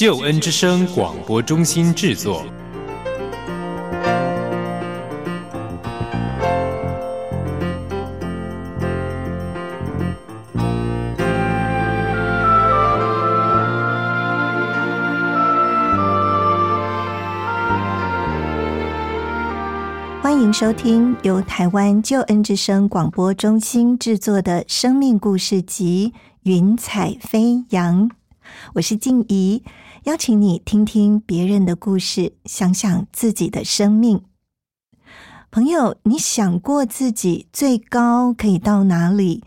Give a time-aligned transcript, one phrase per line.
[0.00, 2.42] 救恩之声广播中心制作。
[20.22, 26.14] 欢迎收听由台湾救恩之声广播中心制作的生命故事集
[26.44, 28.08] 《云彩飞扬》，
[28.74, 29.62] 我是静怡，
[30.04, 34.22] 邀请你听听别人的故事，想想自己的生命。
[35.50, 39.42] 朋友，你想过自己最高可以到哪里，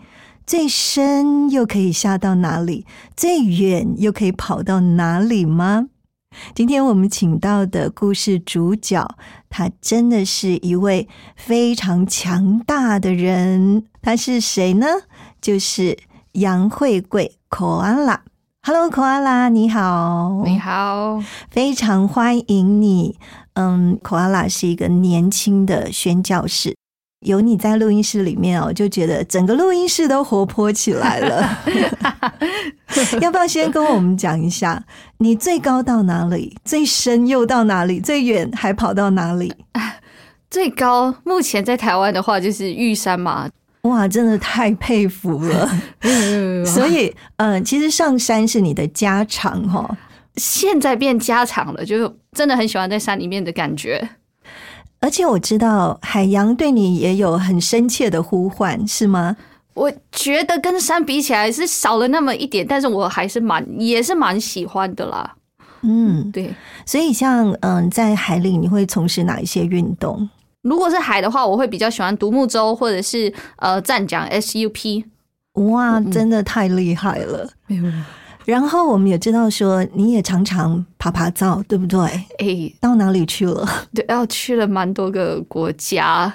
[0.45, 5.87] 最深又可以下到哪里，最远又可以跑到哪里吗？
[6.55, 9.07] 今天我们请到的故事主角，
[9.49, 13.85] 他真的是一位非常强大的人。
[14.01, 14.87] 他是谁呢？
[15.39, 15.97] 就是
[16.33, 17.37] 杨慧贵
[18.63, 18.89] Koala。
[18.89, 23.17] Hello，Koala，你好，你好，非常欢迎你。
[23.55, 26.75] 嗯，Koala 是一个年轻的宣教士。
[27.25, 31.59] 有你在录音室里面哦，就觉得整个录音室都活泼起来了。
[33.21, 34.83] 要不要先跟我们讲一下，
[35.19, 36.57] 你最高到哪里？
[36.65, 37.99] 最深又到哪里？
[38.01, 39.53] 最远还跑到哪里？
[40.49, 43.49] 最高目前在台湾的话就是玉山嘛。
[43.83, 45.69] 哇，真的太佩服了。
[46.65, 49.97] 所以，嗯，其实上山是你的家常哈，
[50.37, 54.09] 现在变家常了，就真的很喜欢在山里面的感觉。
[55.01, 59.35] 而且我知道海洋对你也有很深切的呼唤，是吗？
[59.73, 65.35] 我觉得跟山比起来是少了那么一点，但是我还是蛮也是蛮喜欢的啦。
[65.81, 66.53] 嗯，对。
[66.85, 70.29] 所以像嗯，在海里你会从事哪一些运动？
[70.63, 75.05] 如果是海的话，我会比较喜欢独木舟或者是呃站桨 SUP。
[75.53, 77.47] 哇，真的太厉害了！
[78.45, 81.99] 然后我们也知道说，你也常常爬爬照，对不对？
[82.39, 83.65] 哎，到哪里去了？
[83.95, 86.33] 对，要去了蛮多个国家。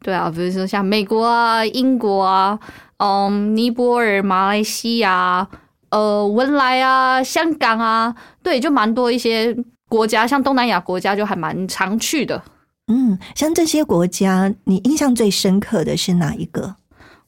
[0.00, 2.58] 对啊，比如说像美国啊、英国啊、
[2.98, 5.48] 嗯、尼泊尔、马来西亚、
[5.90, 9.56] 呃、文莱啊、香港啊，对，就蛮多一些
[9.88, 12.40] 国家，像东南亚国家就还蛮常去的。
[12.88, 16.76] 嗯，像这些国家，你印象最深刻的是哪一个？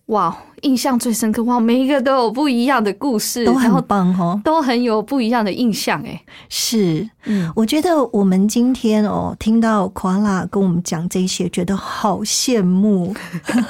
[0.06, 1.60] 哇，印象最深刻哇！
[1.60, 6.20] 每一个都有不一样的故事，都很棒哦，都很有不一样的印象哎。
[6.48, 13.14] 是，嗯，我觉得我们今天哦，听到 Koala 跟我们讲这些，觉得好羡慕。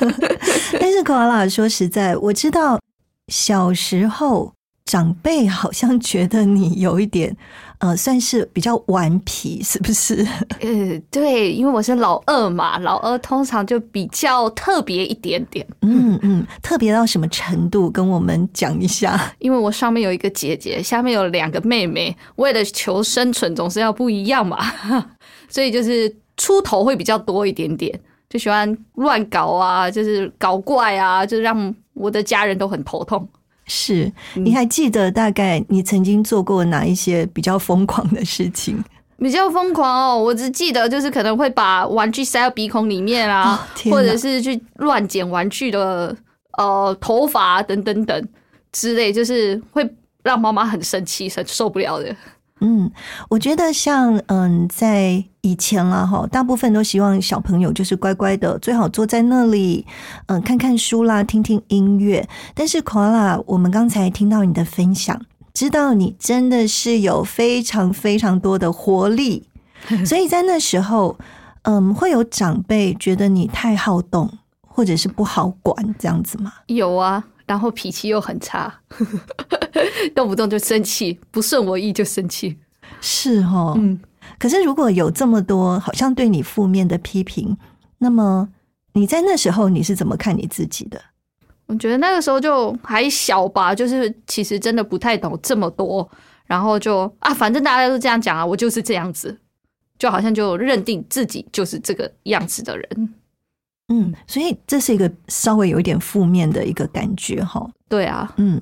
[0.81, 2.81] 但是 Koala 说实在，我知道
[3.29, 4.55] 小时候
[4.87, 7.37] 长辈好像觉得你有一点。
[7.81, 10.17] 呃，算是比较顽皮，是不是？
[10.61, 15.67] 呃，对，因为我是老二嘛，老二通常就比较特别一点点。
[15.81, 17.91] 嗯嗯，特别到什么程度？
[17.91, 19.35] 跟我们讲一下。
[19.39, 24.59] 因为我上面有一个姐姐，下面有两个妹妹，为了求生存，总是要不一样嘛，
[25.49, 27.99] 所以就是出头会比较多一点点，
[28.29, 33.27] 就喜欢乱搞啊，就是搞怪啊，就让我的家人都很头痛。
[33.73, 38.83] 是，你还记得大概你曾经做过哪一些比较疯狂的事情？
[39.17, 46.17] 比较疯狂哦，我只记得就是可能会把玩具塞到鼻孔里面啊，或者是去乱剪玩具的
[46.59, 48.29] 呃头发等等等
[48.73, 49.89] 之类，就是会
[50.25, 52.17] 让妈妈很生气、很受不了的。
[52.61, 52.91] 嗯，
[53.29, 59.87] 我觉得像嗯，在以前啦哈，大部分都希望小朋友就是乖乖的，最好坐在那里，
[60.27, 62.29] 嗯，看看书啦，听听音乐。
[62.55, 65.21] 但是 Koala，我们刚才听到你的分享，
[65.55, 69.49] 知道你真的是有非常非常多的活力，
[70.05, 71.17] 所以在那时候，
[71.63, 74.31] 嗯，会有长辈觉得你太好动，
[74.67, 76.53] 或者是不好管这样子吗？
[76.67, 77.25] 有啊。
[77.51, 78.73] 然后脾气又很差，
[80.15, 82.57] 动不动就生气，不顺我意就生气，
[83.01, 83.75] 是哦。
[83.77, 83.99] 嗯，
[84.39, 87.59] 可是如果有这么多好像对你负面的批评，
[87.99, 88.49] 那么
[88.93, 91.03] 你在那时候你是怎么看你自己的？
[91.67, 96.09] 我觉得那个时候就还小吧，就是其实真的不太懂这么多，
[96.47, 99.37] 然后就啊，反正大家都这样讲啊，我就是这样子，
[99.99, 103.15] 就好像就认定自己就是这个样子的人。
[103.93, 107.69] 嗯，所以这是一个稍微有一点负面的一个感觉哈。
[107.89, 108.61] 对啊，嗯，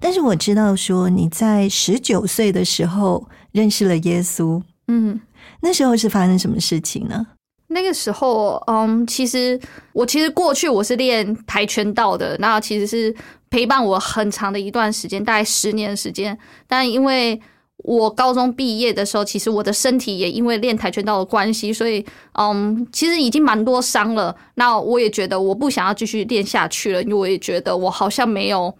[0.00, 5.20] 但是我知道说你在十九岁的时候认识了耶稣，嗯，
[5.60, 7.26] 那时候是发生什么事情呢？
[7.68, 9.60] 那个时候，嗯，其实
[9.92, 13.14] 我其实过去我是练跆拳道的，那其实是
[13.48, 16.38] 陪伴我很长的一段时间，大概十年时间。
[16.66, 17.40] 但因为
[17.82, 22.04] 我高中毕业的时候，其实我的身体也因为练跆拳道的关系，所以
[22.38, 24.34] 嗯，其实已经蛮多伤了。
[24.54, 28.72] 那我也觉得我不想要继续练下去了，因为我也觉得我好像没有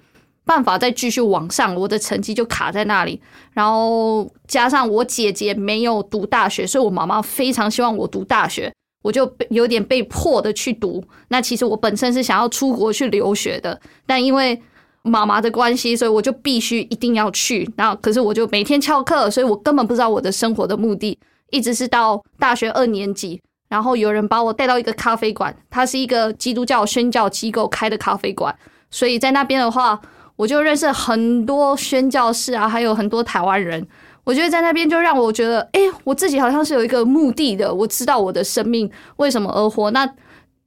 [0.45, 3.21] 办法再继续往上，我的成绩就卡在那里。
[3.53, 8.73] 然后加上我姐姐没有读大学，所以我妈妈非常希望我读大学。
[9.03, 14.63] 我就有点被迫的去读，那其实我本身是想要出国去留学的，但因为
[15.03, 17.69] 妈妈的关系，所以我就必须一定要去。
[17.77, 21.19] 然后，可是我就每天翘课，所以我根本不知道我的生活的目的。
[21.51, 23.39] 一直是到大学二年级，
[23.69, 28.55] 然后有人把我带到一个咖啡馆，它是一个基督教宣教机构开的咖啡馆，
[28.91, 30.01] 所以在那边的话，
[30.37, 33.87] 我就认识很多宣教士啊，还有很多台湾人。
[34.25, 37.75] 我觉得在那边就让我觉得，哎，我自己好像是有一个目的的。
[37.75, 39.91] 我知道我的生命为什么而活。
[39.91, 40.09] 那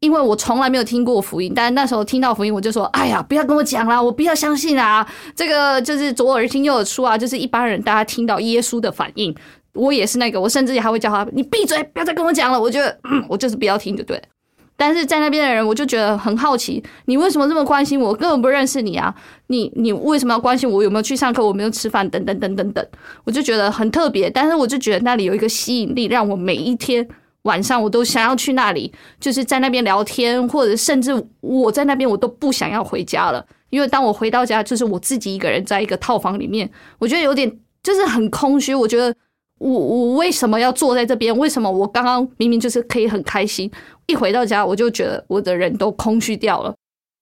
[0.06, 5.06] 因为我从来没有听过福音，但那时候听到福音，我就说，哎呀，不要跟我讲啦，我不要相信啊。
[5.36, 9.36] 这个就是左耳听右耳出啊，就是一般人大家听到耶稣的反应，
[9.74, 12.62] 我也是那个，我甚至还会叫他，你闭嘴，不要再跟我讲了。
[12.62, 12.96] 我觉得，
[13.28, 14.22] 我就是不要听就对。
[14.78, 18.14] 但是在那边的人，我就觉得很好奇，你为什么这么关心我？
[18.14, 19.16] 根本不认识你啊！
[19.48, 21.46] 你你为什么要关心我有没有去上课？
[21.48, 22.08] 我没有吃饭？
[22.10, 22.86] 等等等等等，
[23.24, 24.30] 我就觉得很特别。
[24.30, 27.08] 但是我就觉得那里有一个吸引力，让我每一天
[27.46, 31.12] 晚上我都想要去那里，就是在那边聊天，或者甚至
[31.42, 36.70] 我在那边我都不想要回家了，因为当我回到家，就是我自己一个人在一个套房里面，
[37.00, 37.52] 我觉得有点
[37.82, 38.76] 就是很空虚。
[38.76, 39.16] 我觉得。
[39.58, 41.36] 我我为什么要坐在这边？
[41.38, 43.72] 为什么我刚刚明明就是可以很开心，
[44.06, 46.76] 一回到家我就觉得我的人都空虚掉了。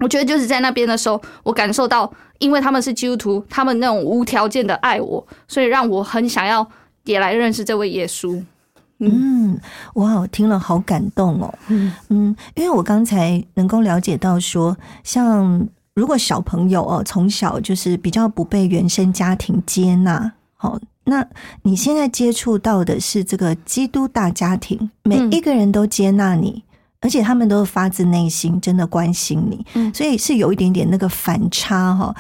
[0.04, 6.68] 我觉得就是在那边的时候，我感受到，因为他们是基督徒，他们那种无条件的爱我，所以让我很想要
[7.04, 8.44] 也来认识这位耶稣。
[9.00, 9.60] 嗯，
[9.96, 11.54] 哇，我听了好感动哦。
[11.68, 20.80] 嗯嗯，因为我刚才能够了解到说，像如果小朋友哦，从小就是比较不被原生家庭接纳，好。
[21.06, 21.28] 那
[21.64, 26.64] 你现在接触到的是这个基督大家庭，每一个人都接纳你，
[27.02, 32.16] 而且他们都是发自内心真的关心你，所以是有一点点那个反差哈。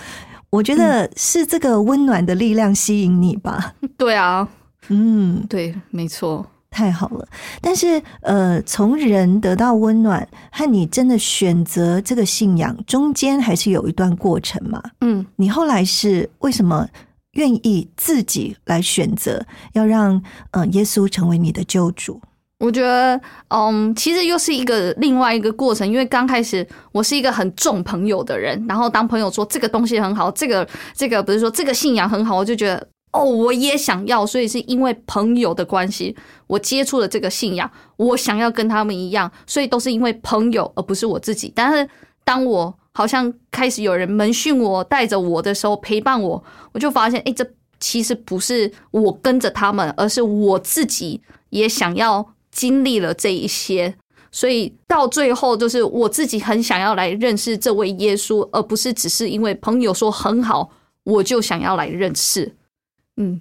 [0.50, 3.74] 我觉得是这个温暖的力量吸引你吧？
[3.96, 4.46] 对啊，
[4.90, 7.28] 嗯，对，没错，太好了。
[7.62, 14.82] 但是呃，从人得到温暖和你真的选择这个信仰中间，还是有一段过程嘛？
[15.02, 16.88] 嗯，你后来是为什么？
[17.34, 20.22] 愿意自己来选择，要让
[20.52, 22.22] 呃耶稣成为你的救主。
[22.60, 25.88] 我觉得，嗯，其实又是一个另外一个过程。
[25.88, 34.26] 因为刚开始我是一个很重朋友的人，然后当朋友说这个东西很好，这个这个不是说这个信仰很好，我就觉得哦，我也想要。
[34.26, 36.16] 所以是因为朋友的关系，
[36.48, 41.52] 我接触了这个信仰，我想要跟他们一样，所以都是因为朋友，而不是我自己。
[41.56, 41.88] 但是
[42.24, 46.44] 当我好像开始有人门训我，带着我的时候陪伴我，
[46.74, 47.48] 我就发现，哎，这
[47.80, 53.96] 其实不是我跟着他们，而是我自己也想要经历了这一些，
[54.32, 60.72] 所以到最后就是我自己很想要来认识这位耶稣，而不是只是因为朋友说很好，
[61.04, 62.56] 我就想要来认识。
[63.18, 63.40] 嗯，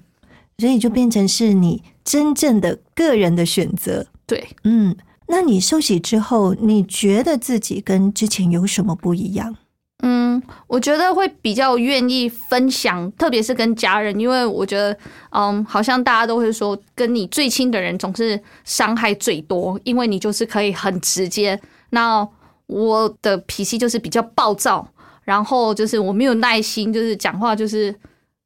[0.59, 4.07] 所以就变成是你真正的个人的选择。
[4.27, 4.97] 对，嗯。
[5.29, 9.57] 那你休息之后，你觉得自己跟之前有什么不一样？
[10.03, 14.99] 嗯，我觉得会比较愿意分享，特别是跟家人，因为我觉得，
[15.31, 21.59] 嗯，好像大家都会说，跟你最亲的人总是伤害最多，因为你就是可以很直接。
[21.91, 22.29] 那
[22.67, 24.87] 我的脾气就是比较暴躁，
[25.23, 27.95] 然后就是我没有耐心，就是讲话就是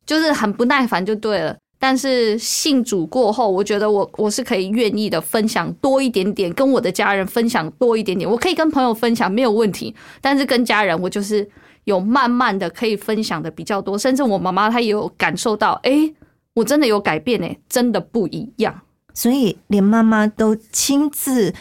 [0.07, 1.57] 就是很不耐烦，就对了。
[1.79, 8.29] 但是信主过后，我觉得我我是可以愿意的分享多一点点，跟我的家人分享多一点点。
[8.29, 11.47] 我可以跟朋友分享没有问题，但是跟家人，我就是
[11.85, 13.99] 有慢慢的可以分享的比较多。
[13.99, 16.15] 甚至我妈妈她也有感受到，哎，
[16.55, 18.81] 我真的有改变哎，真的不一样。
[19.13, 21.53] 所以连妈妈都亲自。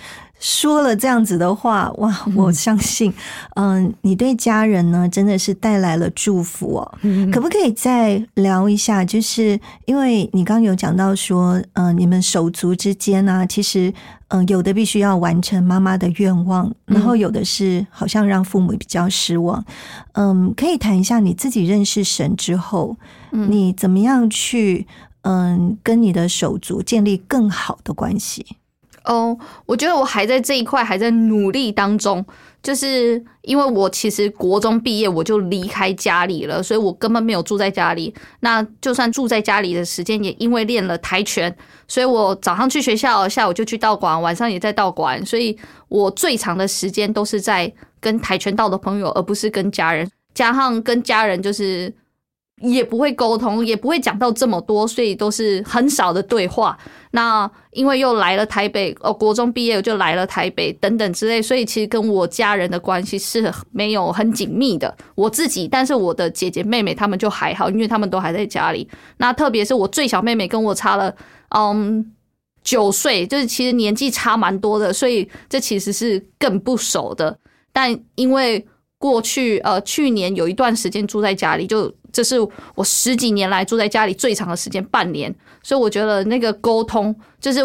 [0.46, 2.16] 说了这样子的话，哇！
[2.36, 3.12] 我相信，
[3.56, 6.98] 嗯，你对家人呢，真的是带来了祝福哦。
[7.34, 9.04] 可不可以再聊一下？
[9.04, 13.92] 就是因为你刚刚有讲到说，嗯，你们手足之间呢，其实，
[14.28, 19.66] 嗯，有的必须要完成妈妈的愿望，然后有的是好像让父母比较失望。
[20.12, 22.96] 嗯，可以谈一下你自己认识神之后，
[23.32, 24.86] 你怎么样去，
[25.24, 28.46] 嗯，跟你的手足建立更好的关系？
[29.06, 32.26] 哦，我觉得我还在这一块还在努力当中，
[32.64, 38.14] 就是因为我其实国中毕业我就离开家里了，所以我根本没有住在家里。
[38.40, 41.56] 那就算住在家里的时间，也因为练了跆拳，
[41.88, 45.58] 所以我早上去学校，下午就去道馆，晚上也在道馆，所以
[45.88, 50.10] 我最长的时间都是在跟跆拳道的朋友，而不是跟家人。
[50.34, 51.94] 加上跟家人就是
[52.62, 56.78] 也不会沟通，也不会讲到这么多，所以都是很少的对话。
[57.12, 64.96] 那因为又来了台北，哦，国中毕业就来了台北，等等之类，所以其实跟我家人的关系是没有很紧密的。
[65.16, 68.90] 我自己，但是我的姐姐妹妹他们就还好，因为他们都还在家里。
[69.18, 71.14] 那特别是我最小妹妹跟我差了，
[71.50, 72.14] 嗯，
[72.64, 77.38] 九岁，就是其实年纪差蛮多的，所以这其实是更不熟的。
[77.74, 78.66] 但因为
[79.06, 82.36] 过去呃，去年有一段时间住在家里，就这是
[82.74, 85.34] 我十几年来住在家里最长的时间，半年。
[85.62, 87.60] 所以我觉得那个沟通，就是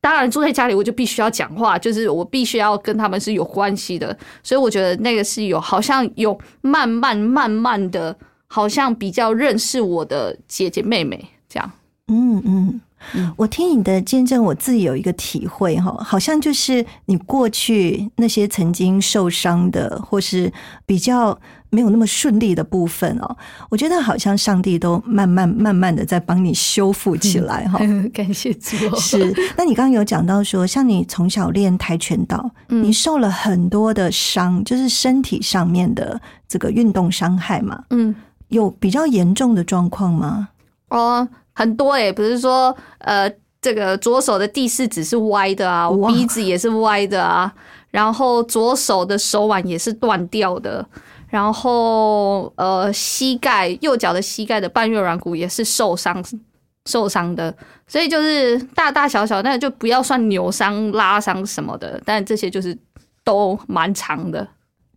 [0.00, 4.16] 当然住在家里，我就必须要讲话，就是我必须要跟他们是有关系的。
[4.44, 11.72] 所以我觉得那个是有，好像有慢慢慢慢的，好像比较认识我的姐姐妹妹这样。
[12.06, 12.80] 嗯嗯。
[13.36, 20.52] 我听你的见证，我自己有一个体会哈，好像就是你过去那些曾经受伤的，或是
[20.86, 21.38] 比较
[21.70, 23.36] 没有那么顺利的部分哦，
[23.68, 27.78] 我觉得好像上帝都慢慢慢慢的在帮你修复起来哈。
[28.14, 28.76] 感谢主。
[28.96, 37.82] 是，那你刚刚有讲到说，像你从小练跆拳道，你受了很多的伤，就是身体上面的这个运动伤害嘛？
[37.90, 38.14] 嗯，
[38.48, 40.48] 有比较严重的状况吗？
[40.90, 41.28] 哦。
[41.54, 43.30] 很多诶，不是说呃，
[43.62, 47.52] 这个左手的第四指是歪的啊，鼻子也是歪的啊，
[47.90, 50.84] 然后左手的手腕也是断掉的，
[51.28, 56.22] 然后呃，膝盖右脚的膝盖的半月软骨也是受伤
[56.86, 57.54] 受伤的，
[57.86, 62.76] 所以就是大大小小，那就不要算扭伤、拉伤什么的，但这些就是
[63.22, 64.46] 都蛮长的。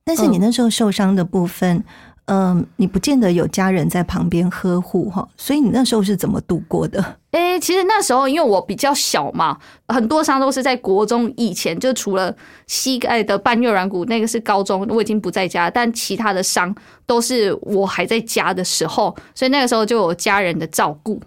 [0.04, 1.84] 但是你那时候受伤的部分。
[2.28, 7.02] 嗯，你不见得有家人在旁边呵护哈，所以你那时候是怎么度过的？
[7.32, 9.58] 诶，其实那时候因为我比较小嘛，
[9.88, 12.36] 很多伤都是在国中以前，就除了
[12.68, 21.22] 膝盖的半月软骨那个是高中，我已经不在家，但其他的伤都是我还在家的时候，所以那个时候就有家人的照顾。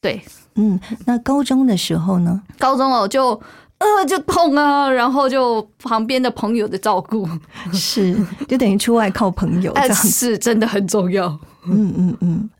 [0.00, 0.22] 对，
[0.54, 2.40] 嗯，那高中的时候呢？
[2.58, 3.38] 高中哦就。
[3.78, 7.28] 呃，就痛啊， 然后就旁边的朋友的照顾，
[7.72, 8.16] 是
[8.48, 11.28] 就等于出外靠朋友，是真的很重要。
[11.70, 12.50] 嗯嗯嗯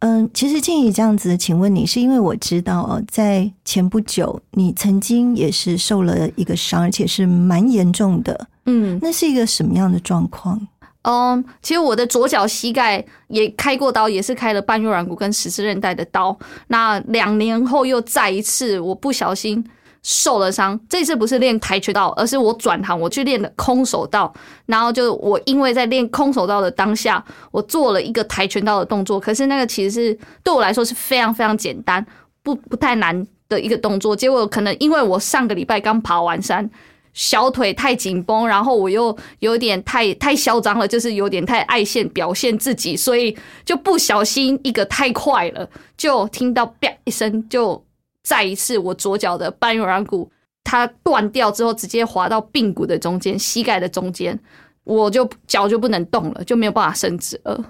[0.00, 8.48] 嗯，其实建议这样子，请问你是因为我知道哦，在前不久你曾经也是受了一个伤，而且是蛮严重的。
[8.66, 10.60] 嗯，那是一个什么样的状况？
[11.02, 16.38] 嗯，其实我的左脚膝盖也开过刀，也是开了半月软骨跟十字韧带的刀。
[16.68, 19.64] 那两年后又再一次，我不小心。
[20.02, 24.32] 受了伤，这次不是练跆拳道，而是我转行，我去练的空手道。
[24.66, 29.20] 然后就我因为在练空手道的当下，我做了一个跆拳道的动作。
[29.20, 32.04] 可是那个其实是对我来说是非常非常简单，
[32.42, 34.16] 不不太难的一个动作。
[34.16, 36.68] 结果可能因为我上个礼拜刚爬完山，
[37.12, 47.84] 小腿太紧绷，然后我又有点太太嚣张了，就是有点太爱现表现自己，所以就不小心一个太快了，就听到啪一声就。
[48.22, 50.30] 再一次，我左脚的半月软骨
[50.64, 54.38] 它断掉之后，直接滑到髌骨的中间，膝盖的中间，
[54.84, 57.64] 我就脚就不能动了，就没有办法伸直了。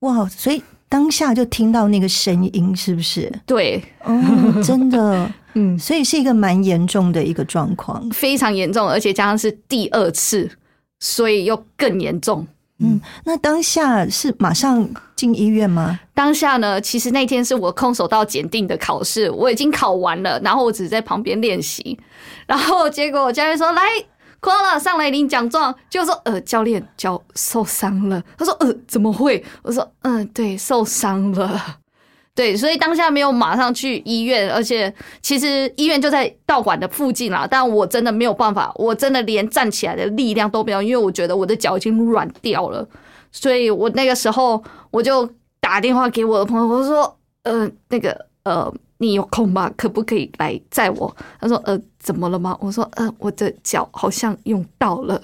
[0.00, 0.28] 哇！
[0.28, 3.30] 所以当下就听到那个声音，是不是？
[3.44, 10.48] 对，哦，真的， 嗯，所以是一个蛮严重的一个状况，非常严重，而且加上是第二次，
[11.00, 12.46] 所以又更严重。
[12.80, 15.98] 嗯，那当下是马上进医院吗？
[16.14, 21.98] 当下呢，其实那天是我空手道检定的考试，我已经考完了，然后我只是在旁边练习，
[22.46, 23.82] 然后结果我教练说：“来，
[24.38, 31.78] 哭了，上来领奖状。”就说：“呃，教练脚受伤了。”他说：“呃，怎么会？”我说：“嗯，对，受伤了。”
[32.38, 37.44] 对，所以当下没有马上去医院，而且其实医院就在道馆的附近啦。
[37.50, 42.86] 但我真的没有办法，我真的连站起来的力量都没有，因为我觉得我的脚已经软掉了。
[43.32, 45.28] 所以我那个时候我就
[45.58, 49.68] 打电话给我的朋友，我说：“呃，那个呃，你有空吗？
[49.76, 55.20] 可不可以来载我？”他说：“呃，怎么了吗？”我说：“呃，我的脚好像用到了。”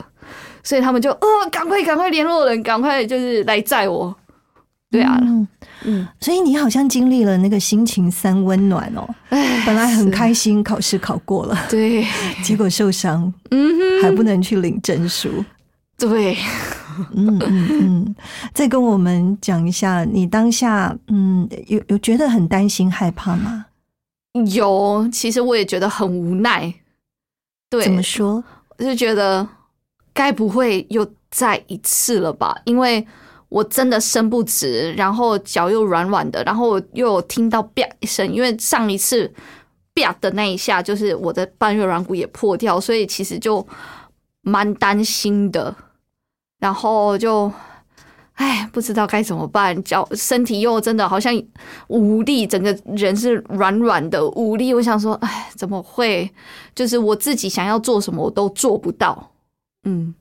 [0.64, 4.12] 所以他们就呃，赶快赶快联络人，赶快就是来载我。
[4.94, 5.18] 对啊，
[5.82, 9.04] 嗯，所以你好像经历了那个心情三温暖哦。
[9.66, 12.06] 本来很开心，考试考过了，对，
[12.44, 15.44] 结果受伤，嗯，还不能去领证书，
[15.98, 16.36] 对，
[17.12, 18.14] 嗯嗯嗯。
[18.52, 23.66] 再跟我们讲一下，你当下，嗯，有有觉得很担心、害怕吗？
[24.52, 26.72] 有，其实我也觉得很无奈。
[27.68, 28.44] 对，怎么说？
[28.78, 29.44] 我就觉得
[30.12, 32.56] 该不会又再一次了吧？
[32.64, 33.04] 因为
[33.54, 39.32] 我真的伸不直，然后脚又软软的，然后我又听到“啪”一声，因为上一次
[39.94, 43.64] “啪”的那一下，就是我的半月软骨也破掉，所以其实就
[44.40, 45.72] 蛮担心的。
[46.58, 47.48] 然后就，
[48.32, 51.32] 哎，不知道该怎么办，脚身体又真的好像
[51.86, 54.74] 无力，整个人是软软的无力。
[54.74, 56.28] 我想说，哎，怎么会？
[56.74, 59.30] 就是我自己想要做什么，我都做不到。
[59.84, 60.12] 嗯，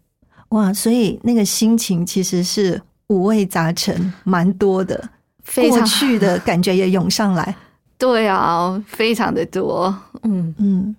[0.50, 2.80] 哇，所以那个心情其实是
[3.14, 5.08] 五味杂陈，蛮多的，过
[5.44, 7.56] 非常去的感觉也涌上来。
[8.00, 9.96] 对啊，非常的多。
[10.24, 10.96] 嗯，嗯，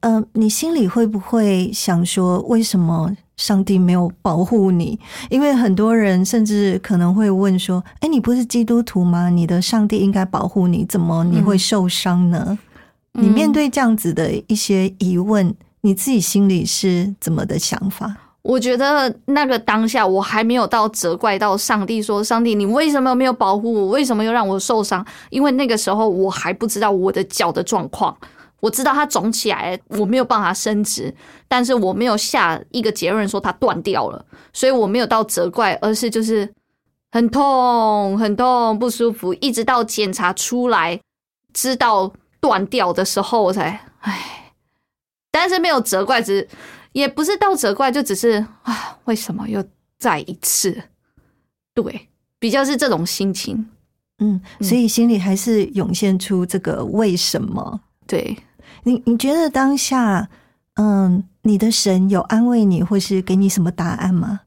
[0.00, 4.98] 呃，你心里会不会想说，为什么上帝没有保护你？
[5.28, 9.28] 因为很多人甚至可能会问说：“哎，你不是基督徒吗？
[9.28, 12.58] 你的上帝应该保护你，怎么你会受伤呢？”
[13.14, 18.16] 你面对这样子的一些疑问，你自己心里是怎么的想法？
[18.42, 23.86] 我觉得那个当下，我还没有到责怪到上帝说：“上帝，你为什么没有保护我？
[23.86, 28.16] 为什么又让我受伤？”因为那个时候我还不知道我的脚的状况，
[28.58, 31.14] 我知道它肿起来，我没有办法伸直，
[31.46, 36.52] 但是我没有下一个结论说它断掉了，所以我没有到责怪，而是就是
[37.12, 41.00] 很痛、很痛、不舒服，一直到检查出来
[41.54, 44.52] 知道断掉的时候，我才唉，
[45.30, 46.48] 但是没有责怪，只是。
[46.92, 49.64] 也不是到责怪，就只是啊，为什么又
[49.98, 50.82] 再一次？
[51.74, 52.08] 对，
[52.38, 53.66] 比较是这种心情。
[54.18, 57.80] 嗯，所以心里还是涌现出这个为什么？
[58.06, 58.36] 对
[58.84, 60.28] 你，你觉得当下，
[60.74, 64.40] 嗯，你的神有安慰你，或是给你什么答案吗？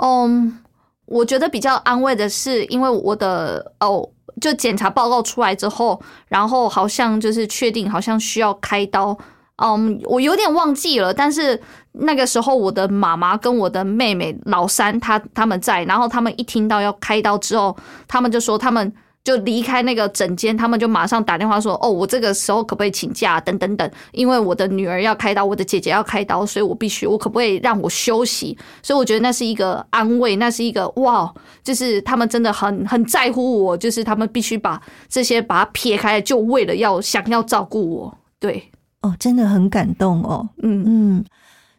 [0.00, 0.58] 嗯，
[1.06, 4.08] 我觉得比较安慰的是，因为我的哦，
[4.40, 9.18] 就检查报告出来之后，然后好像就是确定，好像需要开刀。
[9.60, 11.60] 嗯，我有点忘记了，但是
[11.92, 18.92] 那个时候我的妈妈跟我的妹妹老三，他他们在，然后他们一听到要开刀之后，他们就说他们
[19.24, 23.40] 就离开那个诊间，他们就马上打电话说，哦，我这个时候可不可以请假？
[23.40, 28.56] 等等等，因为我的女儿要开刀，我的姐姐要开刀，所以我必须，我可不可以让我休息？
[28.80, 38.70] 所以我觉得那是一个安慰，那是一个哇，就是他们真的很很在乎我，就是他们必须把这些把它撇开，就为了要想要照顾我，对。
[39.02, 40.48] 哦，真的很感动哦。
[40.62, 41.24] 嗯嗯，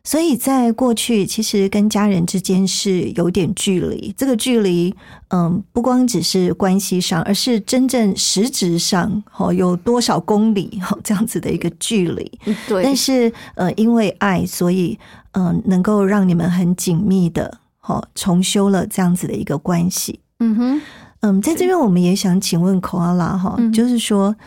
[0.05, 4.13] 所以在过去，其实跟家人之间是有点距离。
[4.17, 4.95] 这个距离，
[5.27, 12.31] 嗯，不光只是关系上，而是真正实质上，哦，有多少公里，哈，这样子的一个距离。
[12.69, 14.97] 对，但是，呃，因为爱，所以，
[15.33, 20.21] 嗯，能够让你们很紧密的，哦，重修了这样子的一个关系。
[20.39, 20.81] 嗯哼，
[21.19, 24.29] 嗯，在这边我们也想请问 Koala 哈，就是说。
[24.29, 24.37] 嗯，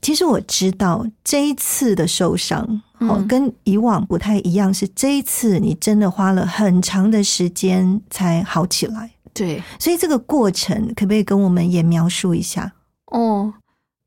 [0.00, 9.10] 其实我知道这一次的受伤，哦，跟以往不太一样，是这一次你真的花了很长的时间才好起来。
[9.34, 12.72] 对，所以这个过程可不可以跟我们也描述一下？
[13.06, 13.54] 哦，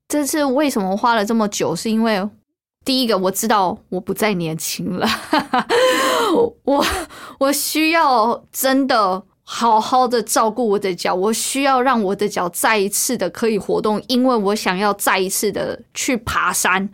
[0.07, 1.75] 这次为什么花了这么久？
[1.75, 2.27] 是因为
[2.83, 5.07] 第一个我知道我不再年轻了，
[6.63, 6.85] 我
[7.39, 9.23] 我需要真的。
[9.47, 16.89] 好好的照顾我的脚，我需要让我的脚再一次的可以活动，因为我想要再一次的去爬山，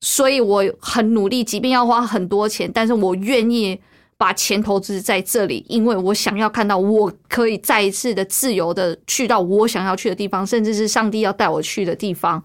[0.00, 3.80] 所以我很努力，即便要花很多钱，但是我愿意
[4.16, 12.40] 把钱投资在这里，因为我想要看到我可以再一次的自由的去到我想要去的地方，甚至是上帝要带我去的地方。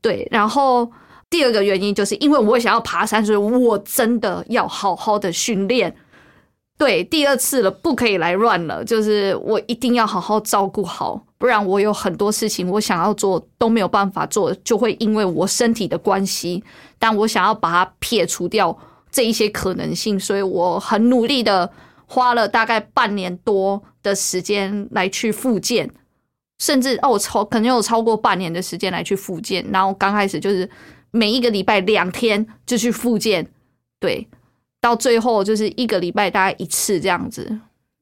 [0.00, 0.90] 对，然后
[1.30, 5.96] 第二个原因就是因为我想要爬山，所以我真的要好好的训练。
[6.78, 8.84] 对，第二次了，不可以来乱了。
[8.84, 16.62] 就是我一定要好好照顾好，不然我有很多事情我想要做都没有办法做，就会因为我身体的关系。
[16.98, 18.78] 但我想要把它撇除掉
[19.10, 21.70] 这一些可能性，所以我很努力的
[22.06, 25.90] 花了大概半年多的时间来去复健，
[26.58, 29.64] 甚至哦，我超可能有超过半年的时间来去复健。
[29.72, 30.68] 然后刚开始就是
[31.10, 33.50] 每一个礼拜两天就去复健，
[33.98, 34.28] 对。
[34.86, 37.58] 到最后就是一个礼拜大概一次这样子，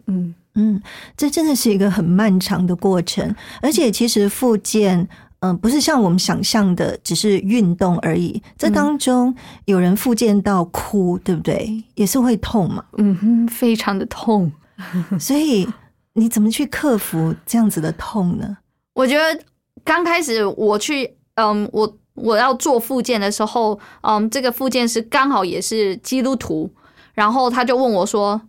[0.07, 0.83] 嗯嗯，
[1.17, 5.09] 这真的是一个很漫长的过程，而且其实复健，
[5.41, 11.83] 嗯，不是像我们想象的只是运动而已，这当中有人复健到哭，对不对？
[11.95, 14.53] 也是会痛嘛，嗯哼，非常的痛，
[15.19, 15.67] 所以
[16.13, 18.59] 你怎么去克服这样子的痛呢？
[18.93, 19.43] 我觉得
[19.83, 21.97] 刚开始我去，嗯，我。
[22.15, 26.71] 我要做复健的时候，嗯，这个复健师刚好也是基督徒，
[27.13, 28.41] 然后他就问我说：“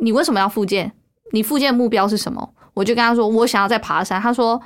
[0.00, 0.92] 你为什么要复健？
[1.32, 4.60] 你复健目标是什么？”我就跟他说：“我想要再爬山。”他说：“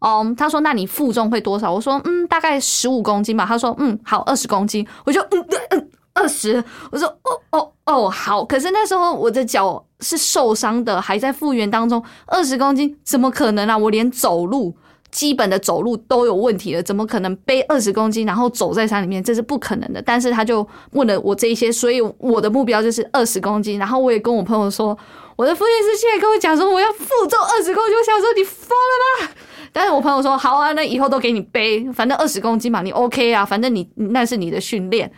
[0.00, 6.64] 嗯，他说那你负重会多少？”我说：“嗯，大概十五公斤吧。”他说：“嗯，好，二十公斤。”我就嗯嗯二十。
[6.90, 8.44] 我说哦哦哦，好。
[8.44, 13.76] 可是那时候我的脚是受伤的，还在复原当中，二十公斤怎么可能啊？
[13.76, 14.74] 我连走路。
[15.10, 19.22] 基本的走路都有问题了，怎么可能背二十公斤然后走在山里面？
[19.22, 20.00] 这是不可能的。
[20.02, 23.78] 但是他就问了我这一些，所以我的目标就是二十公斤。
[23.78, 24.96] 然后我也跟我朋友说，
[25.36, 29.32] 我的副业师现在跟我讲说我要负重二十公斤，我想说你疯了吗？
[29.72, 35.10] 但是我朋友说好啊，那以后都给你背，反正二十公斤嘛，你 OK 啊，反正你那是你的训练，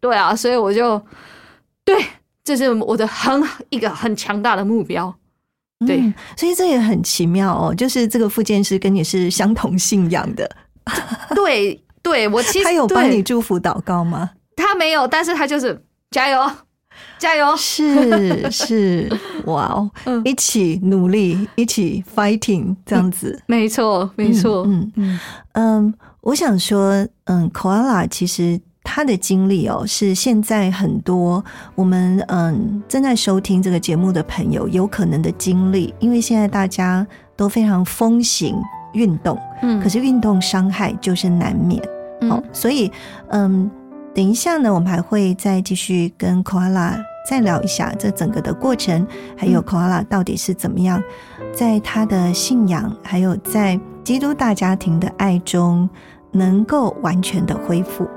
[0.00, 1.00] 对啊，所以我就
[1.84, 1.96] 对，
[2.44, 5.14] 这是我的很一个很强大的目标。
[5.84, 6.00] 对，
[6.36, 10.48] 所以这也很奇妙哦，就是这个复健师跟你是相同信仰的。
[11.34, 14.30] 对，对我其实他有帮你祝福祷告吗？
[14.56, 15.78] 他没有，但是他就是
[16.10, 16.50] 加油，
[17.18, 19.10] 加油，是是，
[19.44, 19.90] 哇哦，
[20.24, 25.20] 一起努力，一起 fighting 这样子，没错，没错，嗯嗯
[25.52, 28.60] 嗯，我想说，嗯，Koala 其实。
[28.88, 31.44] 他的经历哦，是现在很多
[31.74, 38.56] 我们嗯正在收听这个节目的朋友有可能的经历，因为现在大家都非常风行
[38.92, 41.82] 运动，嗯，可是运动伤害就是难免，
[42.30, 42.90] 哦，所以
[43.30, 43.68] 嗯，
[44.14, 46.96] 等一下呢，我们还会再继续跟 Koala
[47.28, 49.04] 再聊一下这整个的过程，
[49.36, 51.02] 还有 Koala 到底是怎么样
[51.52, 55.90] 在他的信仰，还有在基督大家庭的爱中，
[56.30, 58.08] 能够完全的恢复，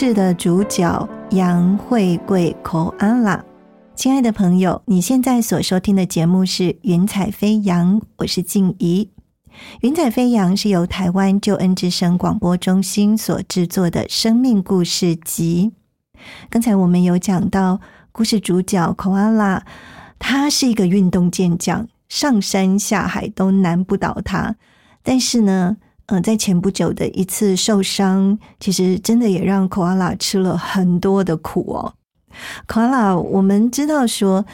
[0.00, 3.44] 事的主角杨慧贵口安啦，
[3.96, 9.10] 亲爱的朋友，你现在所收听的节目是《云彩飞扬》，我是静怡。
[9.80, 15.72] 《云彩飞扬》是由台湾救恩之声广播中心所制作的生命故事集。
[16.48, 17.80] 刚才我们有讲到，
[18.12, 19.64] 故事主角口安啦，
[20.20, 24.54] 他是一个运动健将，上山下海都难不倒他。
[25.02, 25.78] 但是呢？
[26.08, 31.92] 嗯，在前不久的一次受伤，其实真的也让 Koala 吃了很多的苦哦。
[32.66, 34.44] Koala，我们知道说，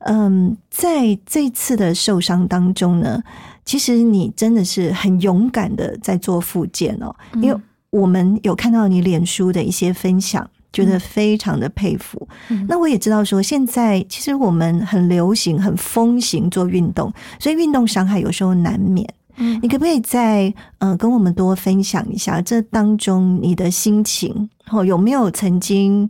[0.00, 3.22] 嗯，在这次的受伤当中呢，
[3.64, 7.16] 其实你真的是很勇敢的在做复健哦。
[7.36, 12.28] 因为我们有看到你脸书的一些分享，觉得非常的佩服。
[12.68, 19.08] 那我也知道说，现在其实我们很流行、很风行做运动，所以运动伤害有时候难免。
[19.62, 24.50] 你可不可以再嗯跟我们多分享一下这当中你的心情？
[24.70, 26.08] 哦，有没有曾经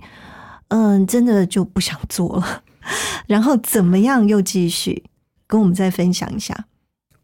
[0.68, 2.62] 嗯真的就不想做了，
[3.26, 5.04] 然后怎么样又继续
[5.46, 6.66] 跟我们再分享一下？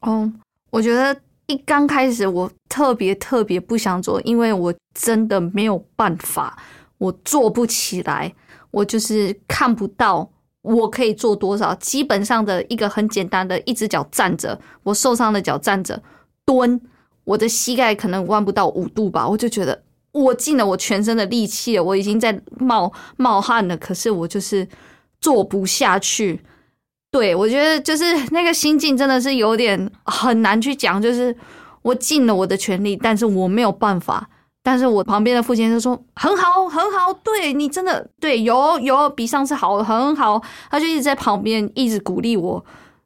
[0.01, 0.31] 哦，
[0.71, 6.57] 我觉得一刚开始我特别特别不想做，因为我真的没有办法，
[6.99, 8.33] 我做不起来，
[8.71, 10.31] 我就是看不到。
[10.65, 11.75] 我可以做多少？
[11.75, 16.03] 基本上的一个很简单的，一只脚站着，我受伤的脚站着
[16.47, 16.81] 蹲，
[17.25, 19.29] 我的膝盖可能弯不到五度吧。
[19.29, 24.67] 我就觉得我尽了我全身的力气了，我已经在冒冒汗了，可是我就是
[25.21, 26.41] 做不下去。
[27.11, 31.37] 对我觉得就是那个心境真的是有点很难去讲，就是
[31.83, 34.31] 我尽了我的全力，但是我没有办法。
[34.67, 42.65] 但是我旁边的父亲就说很好很好，对你真的对有有比上次好很好，他就一直在旁边一直鼓励我。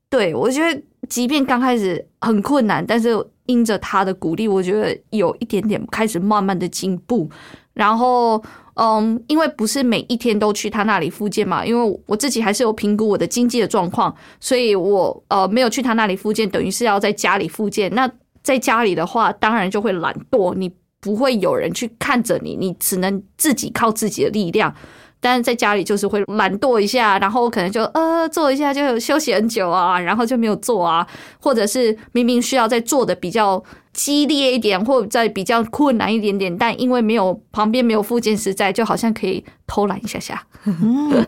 [0.08, 3.10] 对我觉得，即便刚开始很困难，但是
[3.46, 7.28] 因着他的鼓励，我觉得有一点点开始慢慢的进步。
[7.74, 8.40] 然后，
[8.74, 17.92] 嗯，因为不是每一天都去他那里复健嘛，因为我自己还是有评估我的经济的状况，所以我呃没有去他那里复健，等于是要在家里复健。
[17.94, 18.08] 那
[18.44, 20.72] 在家里的话，当然就会懒惰，你。
[21.00, 24.74] 不会有人去看着你，你只能自己靠自己的力量。
[25.20, 31.04] 但是在家里就是会懒惰一下，然后可能就呃坐一下就休息很久啊，然后就没有做啊，
[31.40, 33.60] 或者是明明需要在做的比较
[33.98, 40.40] 激烈一点，或者在比较困难一点点，但因为没有旁边没有附件师在，就好像可以偷懒一下下。
[40.64, 41.26] 嗯，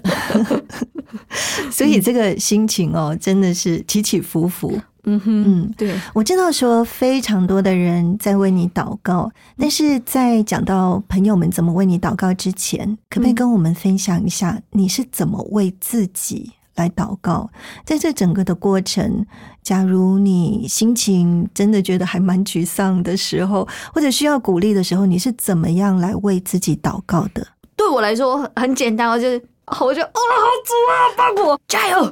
[1.69, 4.81] 所以这个心情哦，真的是起起伏伏。
[5.05, 9.29] 嗯哼，嗯，对，我知道说非常多的人在为你祷告，
[9.59, 17.51] 但是在讲到朋友们怎么为你祷告之前，可不可以跟我们分享一下你是怎么为自己来祷告？
[17.85, 19.27] 在这整个的过程，
[19.63, 27.47] 假如你心情真的觉得还蛮沮丧的时候，或者需要鼓励的时候，你是怎么样来为自己祷告的？
[27.77, 29.43] 对我来说很简单，哦就是
[29.81, 32.05] 我就哦，好主啊，帮我加油，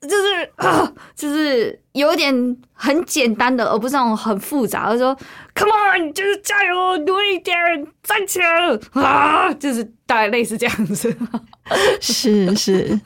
[0.00, 2.34] 就是啊，就是有点
[2.72, 4.88] 很简单的，而不是那种很复杂。
[4.90, 5.16] 我说
[5.54, 7.54] ，Come on，就是加油，努力一点，
[8.02, 11.14] 站起来啊，就是大概类似这样子。
[12.00, 13.00] 是是，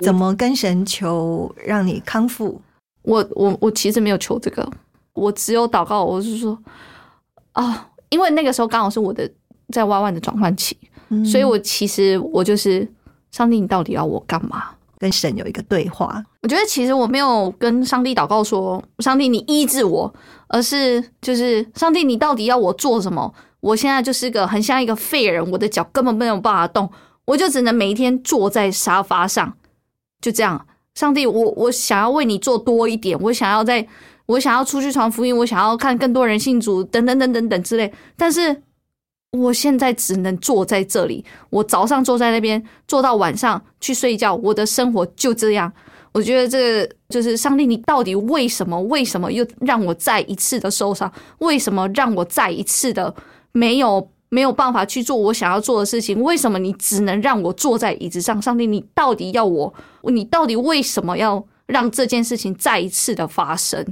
[0.00, 2.60] 怎么跟神求让你康复？
[3.02, 4.66] 我我我其实没有求这个，
[5.12, 6.04] 我只有祷告。
[6.04, 6.56] 我是说
[7.52, 9.28] 啊，因为那个时候刚好是我的
[9.72, 10.76] 在弯弯的转换期，
[11.08, 12.88] 嗯所以我其实我就是
[13.32, 14.66] 上帝，你到底要我干嘛？
[14.98, 16.24] 跟神有一个对话。
[16.42, 20.14] 我觉得其实我没有跟上帝祷告说，上帝你医治我，
[20.46, 23.34] 而是就是上帝你到底要我做什么？
[23.58, 26.88] 我现在就是个很像一个废人，我的脚根本没有办法动，
[27.24, 29.52] 我就只能每一天坐在沙发上，
[30.20, 30.64] 就这样。
[30.94, 33.84] 上帝，我我想要为你做多一点，我想要在，
[34.26, 37.92] 我想要出去传福音，我想要看更多人信主，等等等等等之类。
[38.16, 38.62] 但是
[39.32, 45.72] 我现在只能坐在这里，我早上坐在那边，坐到晚上去睡觉，我的生活就这样。
[46.12, 48.78] 我觉得这就是上帝，你到底为什么？
[48.82, 51.10] 为什么又让我再一次的受伤？
[51.38, 53.14] 为什么让我再一次的
[53.52, 56.22] 没有没有办法去做我想要做的事情？
[56.22, 58.40] 为什么你只能让我坐在椅子上？
[58.42, 59.72] 上帝，你到底要我？
[60.02, 63.82] 你到底为什么要让这件事情再一次的发生？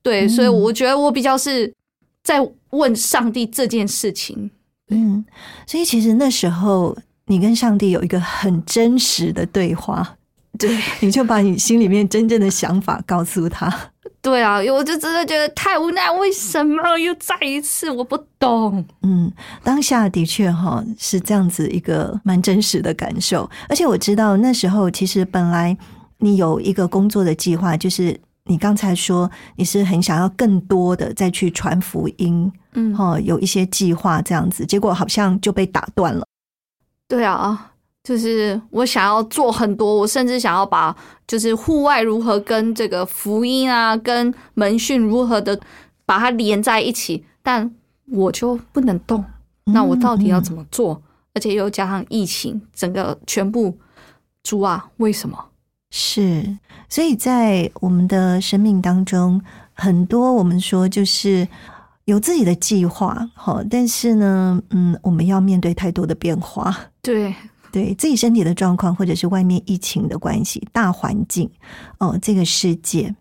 [0.00, 1.74] 对，所以我觉得我比较是
[2.22, 4.48] 在问上帝这件事情。
[4.90, 5.24] 嗯，
[5.66, 6.96] 所以其实那时候
[7.26, 10.16] 你跟上帝有一个很真实的对话，
[10.58, 13.72] 对， 你就把你心里面真正的想法告诉他。
[14.22, 17.88] 对啊，我就真的觉得太无奈，为什么又再一次？
[17.88, 18.84] 我不懂。
[19.02, 19.30] 嗯，
[19.62, 25.76] 当下的确哈是这样子一个蛮真实的感受，而且我知道那时候其实本来
[26.18, 36.24] 你有一个工作的计划，就是你刚才说你是很想要更多的再去传福音，嗯，哈，有一些计划这样子，结果好像就被打断了。
[37.08, 45.58] 对啊，就是我想要做很多，我甚至想要把就是户外如何跟这个福音啊，跟门训如何的
[46.04, 47.70] 把它连在一起，但
[48.06, 49.24] 我就不能动。
[49.64, 51.02] 那我到底要怎么做？
[51.34, 53.76] 而且又加上疫情，整个全部
[54.42, 55.36] 猪啊，为什么？
[55.90, 56.56] 是，
[56.88, 59.40] 所以在我们的生命当中，
[59.74, 61.46] 很多我们说就是
[62.04, 67.34] 有自己的计划，好，但是呢，嗯，我们要面对太多的变化，对，
[67.72, 71.50] 对自己身体的状况，或者是外面疫情的关系、大环境，
[71.98, 73.14] 哦，这个世界，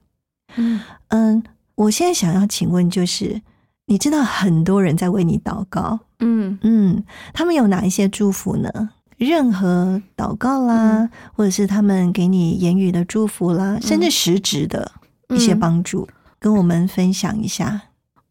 [0.55, 0.79] 嗯。
[1.09, 1.43] 嗯，
[1.75, 3.41] 我现在想要请问，就是
[3.85, 6.57] 你知道很多人在为你祷告，嗯。
[6.61, 8.89] 嗯，他们有哪一些祝福呢？
[9.17, 14.91] 任何祷告啦，嗯或者是他们给你言语的祝福啦，甚至实质的
[15.29, 16.07] 一些嗯帮助，
[16.39, 17.81] 跟我们分享一下。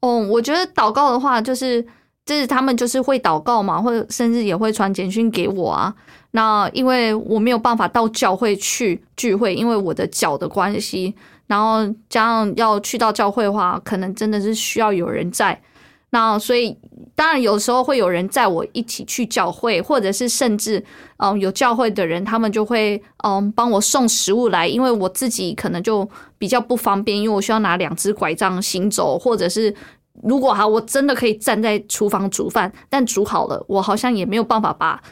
[0.00, 1.82] 哦，我觉得祷告的话，就是
[2.26, 5.94] 就是他们就是会祷告嘛，或者甚至也会传简讯给我啊。
[6.32, 11.14] 那因为我没有办法到教会去聚会，因为我的脚的关系，
[11.46, 15.58] 然后加上要去到教会的话，可能真的是需要有人在。
[16.14, 16.78] 那所以
[17.16, 20.80] 当然有时候会有人载我一起去教会，或者是甚至
[21.16, 29.74] 嗯有教会的人，他们就会嗯帮我送食物来，因为我自己可能就比较不方便，因为我需要拿两只拐杖行走，或者是
[30.22, 35.02] 如果哈我真的可以站在厨房煮饭，但煮好了，我好像也没有办法把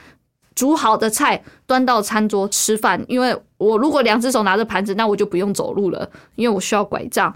[0.54, 7.34] 煮好的菜端到餐桌吃饭，因为我如果两只手拿着盘子，那我就不用走路了，因为我需要拐杖。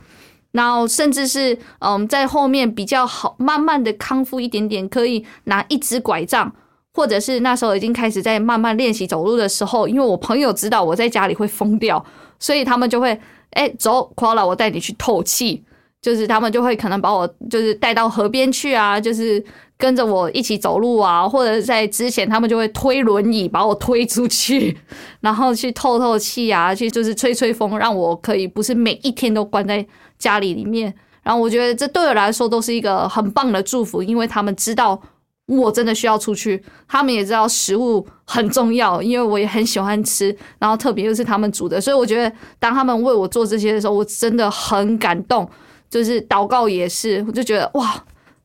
[0.56, 6.50] 然后甚至是嗯，在后面比较好，慢慢的康复一点点，可以拿一只拐杖，
[6.94, 12.02] 或者是那时候已经开始在慢慢练习走路的时候，因为我朋友知道我在家里会疯掉，
[12.40, 15.62] 所以他们就会哎、走 k o a l a 我带你去透气，
[16.00, 19.42] 就是他们就会可能把我就是带到河边去啊，就是
[19.78, 24.76] 跟着我一起走路啊，或者在之前他们就会推轮椅把我推出去，
[25.20, 29.86] 然后去透透气啊，去就是吹吹风，让我可以不是每一天都关在
[30.18, 30.94] 家里里面。
[31.22, 35.00] 然后我觉得这对我来说都是一个很棒的祝福，因为他们知道
[35.46, 45.48] 我真的需要出去，他们也知道食物很重要，因为我也很喜欢吃，然后特别又是他们煮的，所以我觉得当他们为我做这些的时候，我真的很感动。
[45.88, 47.94] 就是祷告也是，我就觉得哇，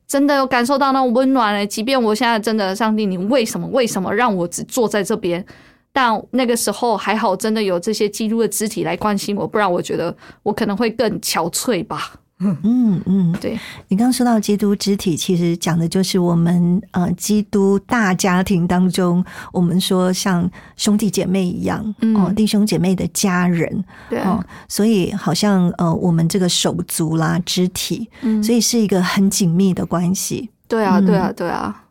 [0.06, 1.66] 真的有感受到那种温暖嘞。
[1.66, 5.44] 即便我现在真的，上帝，你为什么为什么让我只坐在这边？
[5.92, 12.12] 但那个时候还好，真的有这些基督的肢体来关心我，不然我觉得我可能会更憔悴吧。
[12.44, 30.50] 嗯嗯，对你刚刚说到基督肢体，其实讲的就是我们呃基督大家庭当中，我们说像兄弟姐妹一样，嗯哦，弟兄姐妹的家人，对哦，所以好像呃我们这个手足啦肢体，嗯所以是一个很紧密的关系。
[30.66, 31.84] 对啊，嗯对啊，对啊。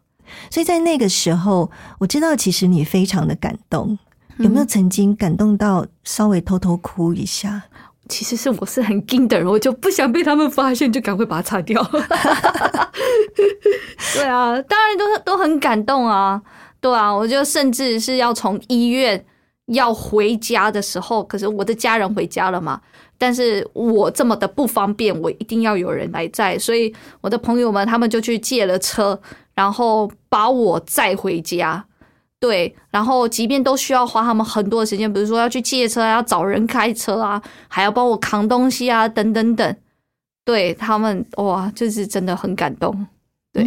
[0.49, 3.97] 所以在那个时候，我知道其实你非常的感动，
[4.37, 7.63] 有嗯没有曾经感动到稍微偷偷哭一下？
[8.09, 11.81] 其实是我是很硬的人，我就不想被他们发现，就赶快把它擦掉。
[14.13, 16.41] 对啊，当然都都很感动啊，
[16.81, 19.23] 对啊，我就甚至是要从医院
[19.67, 22.81] 要回家的时候，可是我的家人回家了嘛，
[23.17, 29.17] 但是我这么的不方便，我一定要有人来载，所以我的朋友们他们就去借了车，
[29.61, 31.85] 然后把我载回家。
[32.39, 39.75] 对，然后即便都需要花他们很多的时间，比如说要去借车啊，要找人开车啊，还要帮我扛东西啊，等等等。
[40.43, 43.05] 对他们，哇，就是真的很感动。
[43.53, 43.63] 对，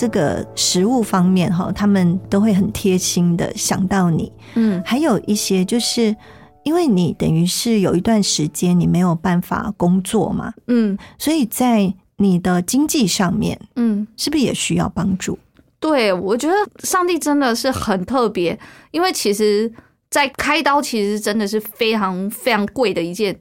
[0.00, 4.32] 这个食物方面哈，他们都会很贴心的想到你。
[4.54, 6.16] 嗯还有一些就是
[6.62, 15.38] 因为你等于是有一段时间你没有办法工作嘛，嗯所以在你的经济上面嗯，是不是也需要帮助？
[15.78, 18.58] 对，我觉得上帝真的是很特别，
[18.92, 19.70] 因为其实，
[20.08, 23.38] 在开刀其实真的是非常非常贵的一件，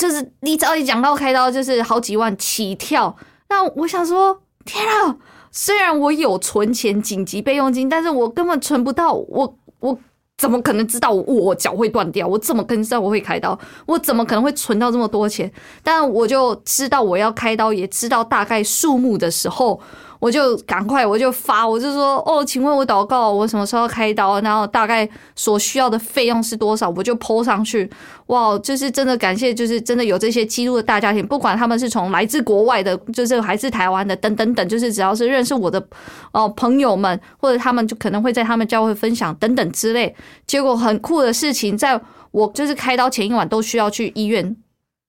[0.00, 3.16] 就是你只要一讲到开刀，就是好几万起跳。
[3.48, 5.16] 那我想说，天啊！
[5.52, 9.12] 虽然我有存钱紧急备用金，但是我根本存不到。
[9.12, 9.96] 我我
[10.38, 12.26] 怎么可能知道我脚会断掉？
[12.26, 13.56] 我怎么可能知道我会开刀？
[13.86, 15.52] 我怎么可能会存到这么多钱？
[15.82, 19.78] 但我就知道我要开刀，也知道大概数目的时候，
[20.22, 24.40] 我就赶快我就发，我就说哦，请问我祷告，我什么时候开刀？
[24.40, 26.88] 然后大概所需要的费用是多少？
[26.90, 27.90] 我就抛上去。
[28.26, 35.84] 哇，就是真的感谢，就是真的有这些基督的大家庭，不管他们是从来自国外的，就是还是台湾的，等等等，就是只要是认识我的
[36.30, 40.14] 哦、朋友们，或者他们就可能会在他们教会分享等等之类。
[40.46, 44.56] 结果很酷的事情，在我就是开刀前一晚都需要去医院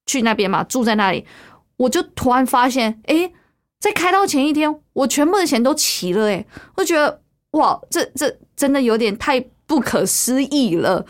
[0.08, 1.24] 去那边嘛，住在那里，
[1.78, 3.32] 我就突然发现，诶，
[3.84, 6.46] 在开刀前一天，我全部的钱都齐了、诶，
[6.78, 7.20] 我觉得
[7.52, 11.06] 哇，这这真的有点太不可思议了。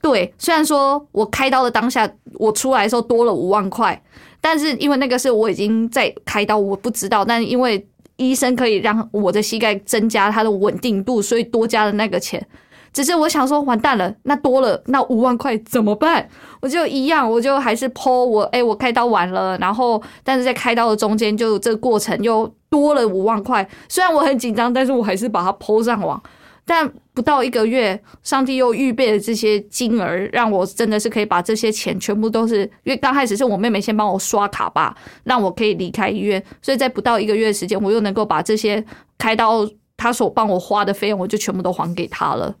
[0.00, 4.00] 对，虽然说我开刀的当下，我出来的时候多了五万块，
[4.40, 12.46] 但是因为那个是我已经在开刀，我不知道，但因为医生可以让我的膝盖增加它的稳定度，所以多加了那个钱。
[12.92, 16.28] 只是我想说，完蛋了，那多了那五万块怎么办？
[16.60, 23.66] 我就一样，我就还是剖我，哎、我开刀完了，然后但是在开刀的中间，就这个过程又多了五万块。
[23.88, 26.22] 虽然我很紧张，但是我还是把它剖上网。
[26.64, 38.82] 但不到一个月，上帝又预备了这些金额，让我真的是可以把这些钱全部都是，因为刚开始是我妹妹先帮我刷卡吧，让我可以离开医院，所以在不到一个月时间，我又能够把这些
[39.18, 42.54] 开刀他所帮我花的费用，我就全部都还给他了。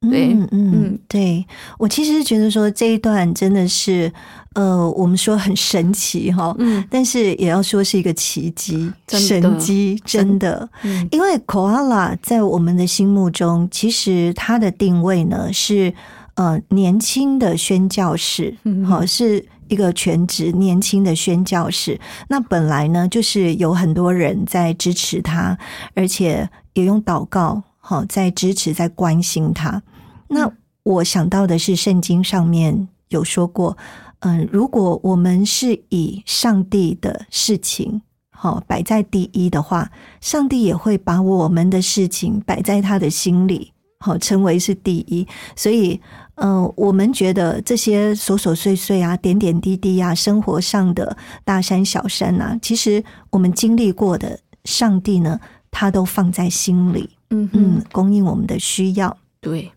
[0.00, 1.44] 对嗯嗯嗯，对
[1.76, 4.12] 我其实觉得说这一段真的是，
[4.54, 10.68] 呃，我们说很神奇哈，嗯但是也要说是一个奇迹、神迹，真的。
[10.84, 15.92] 嗯因为 koala 在我们的心目中，其实它的定位呢是
[16.34, 21.98] 呃年轻的宣教士，嗯好、是一个全职年轻的宣教士。
[22.28, 25.58] 那本来呢，就是有很多人在支持他，
[25.94, 29.82] 而且也用祷告好、在支持、在关心他。
[30.28, 33.78] 那我想到的是，圣经上面有说过，
[34.18, 45.26] 嗯，如果我们是以上帝的事情好、摆在第一的话，上帝也会把我们的事情摆在他的心里，好、成为是第一。
[45.56, 45.98] 所以，
[46.34, 57.76] 嗯、我们觉得这些琐琐碎碎啊、点点滴滴啊，生活上的大山小山啊，其实我们经历过的，上帝呢，他都放在心里，嗯嗯。
[57.76, 59.16] 嗯，，供应我们的需要。
[59.40, 59.72] 对，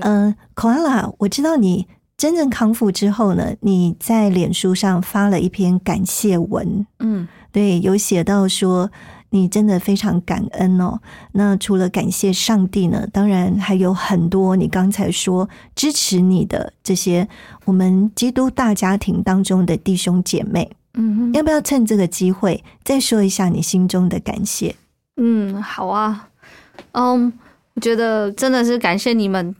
[0.00, 7.26] 嗯 k o a l a 我知道你真正康复之后呢，你在脸书上发了一篇感谢文，嗯。
[7.50, 8.90] 对，有写到说
[9.30, 10.98] 你真的非常感恩哦。
[11.32, 17.28] 那除了感谢上帝呢，当然还有很多你刚才说支持你的这些
[17.64, 21.32] 我们基督大家庭当中的弟兄姐妹，嗯哼。
[21.32, 24.74] 要不要趁这个机会再说一下你心中的感谢？
[25.16, 26.30] 嗯，好啊，
[26.94, 27.32] 嗯，
[27.74, 29.54] 我觉得真的是感谢你们，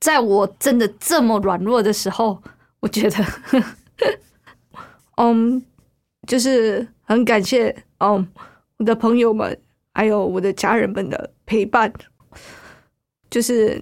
[0.00, 2.42] 在我真的这么软弱的时候，
[2.80, 3.24] 我觉得，
[5.16, 5.62] 嗯，
[6.26, 8.26] 就是很感谢，嗯，
[8.78, 9.56] 我的朋友们
[9.94, 11.92] 还有我的家人们的陪伴，
[13.30, 13.80] 就是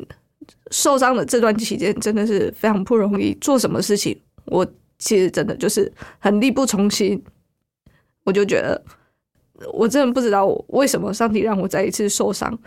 [0.70, 4.66] 受伤的这段期间真的是非常不容易，做什么事情我
[4.98, 7.22] 其实真的就是很力不从心，
[8.24, 8.82] 我就觉得。
[9.74, 12.58] 我真的不知道为什么上帝让我再一次受伤。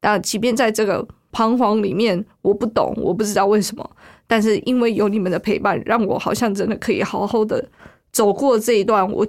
[0.00, 3.90] 但即便在这个彷徨里面，我不懂，我不知道为什么。
[4.26, 7.68] 但是因为有你们的陪伴，让我好像真的可以好好的
[8.12, 9.26] 走过这一段我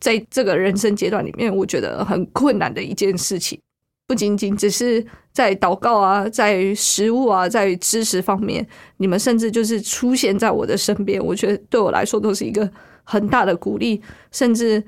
[0.00, 3.58] 在这个人生阶段里面，我觉得很困难的一件事情。
[4.06, 8.64] 不仅仅只是在祷告啊，在食物啊，在知识方面，
[8.98, 12.70] 你们甚至就是出现在我的身边，我觉得对我来说都是一个
[13.02, 14.00] 很大的鼓励，
[14.30, 14.80] 甚至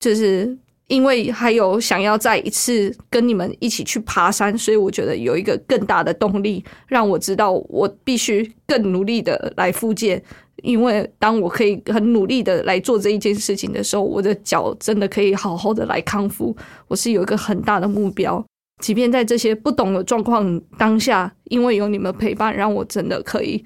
[0.00, 0.54] 就是
[0.90, 10.20] 因为还有想要再一次跟你们一起去爬山，所以我觉得有一个更大的动力，让我知道我必须更努力的来复健。
[10.62, 16.54] 因为当我可以很努力的来做这一件事情的时候，我的脚真的可以好好的来康复。
[16.88, 18.44] 我是有一个很大的目标，
[18.82, 23.64] 即便在这些不懂的状况当下，因为有你们陪伴，让我真的可以，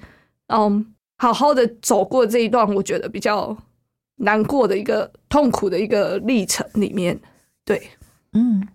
[0.53, 0.85] 嗯，
[1.17, 3.57] 好好的走过这一段，我觉得比较
[4.17, 7.19] 难过的一个痛苦的一个历程里面。
[7.63, 7.89] 对，
[8.33, 8.67] 嗯，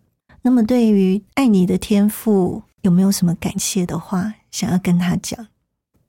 [0.43, 5.47] 那么对于爱你的天赋，有没有什么感谢的话想要跟他讲？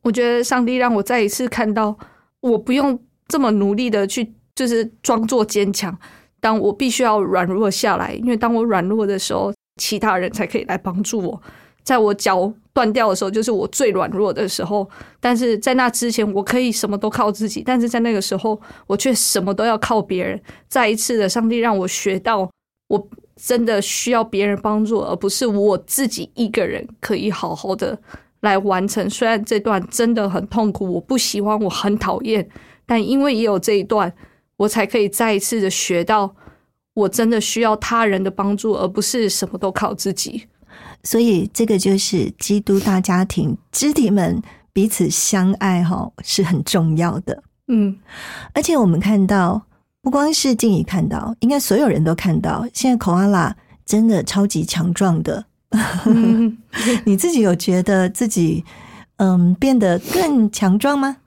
[0.01, 1.97] 我觉得上帝让我再一次看到，
[2.39, 5.95] 我不用这么努力的去，就是装作坚强。
[6.39, 11.41] 当我必须要软弱下来，因为当我软弱的时候，其他人才可以来帮助我。
[11.83, 14.89] 在我脚断掉的时候，就是我最软弱的时候。
[15.19, 20.41] 但是在那之前，我可以什么都靠自己，但是在那个时候，我却什么都要靠别人。
[20.67, 22.49] 再一次的，上帝让我学到，
[22.87, 27.97] 我真的需要别人帮助，而不是我自己一个人可以好好的
[28.41, 29.09] 来完成。
[29.09, 32.47] 虽然这段真的很痛苦，我不喜欢，我很讨厌，
[32.85, 34.13] 但因为也有这一段，
[34.57, 36.35] 我才可以再一次的学到，
[36.93, 40.47] 我真的需要他人的帮助，而不是什么都靠自己。
[41.03, 44.41] 所以这个就是基督大家庭肢体们
[44.73, 47.43] 彼此相爱哈，是很重要的。
[47.67, 47.97] 嗯
[48.53, 49.61] 而且我们看到，
[50.01, 55.45] 不光是静怡看到，应该所有人都看到，现在口阿拉真的超级强壮的。
[56.05, 56.57] 嗯，
[57.05, 58.63] 你自己有觉得自己
[59.17, 61.17] 嗯变得更强壮吗？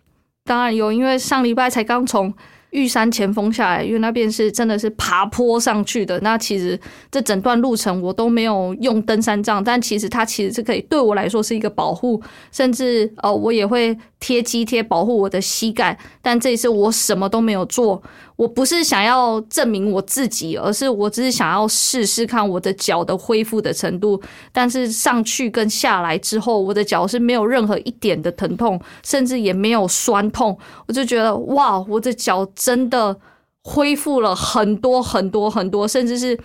[0.44, 2.32] 当然有，因为上礼拜才刚从
[2.74, 6.18] 玉山前锋下来，因为那边是真的是爬坡上去的。
[6.20, 12.20] 那其实这整段路程我都没有用登山杖，但其实它其实是可以对我来说是一个保护，
[12.50, 15.96] 甚至呃我也会贴肌贴保护我的膝盖。
[16.20, 18.02] 但这一次我什么都没有做，
[18.36, 24.20] 我不是想要证明我自己，而是我只是想要试试看我的脚的恢复的程度。
[24.52, 30.58] 但是上去跟下来之后，我的脚是没有任何一点的疼痛，甚至也没有酸痛。
[30.86, 33.16] 我就觉得哇，我的脚真的
[33.62, 36.36] 恢复了很多很多很多，甚至是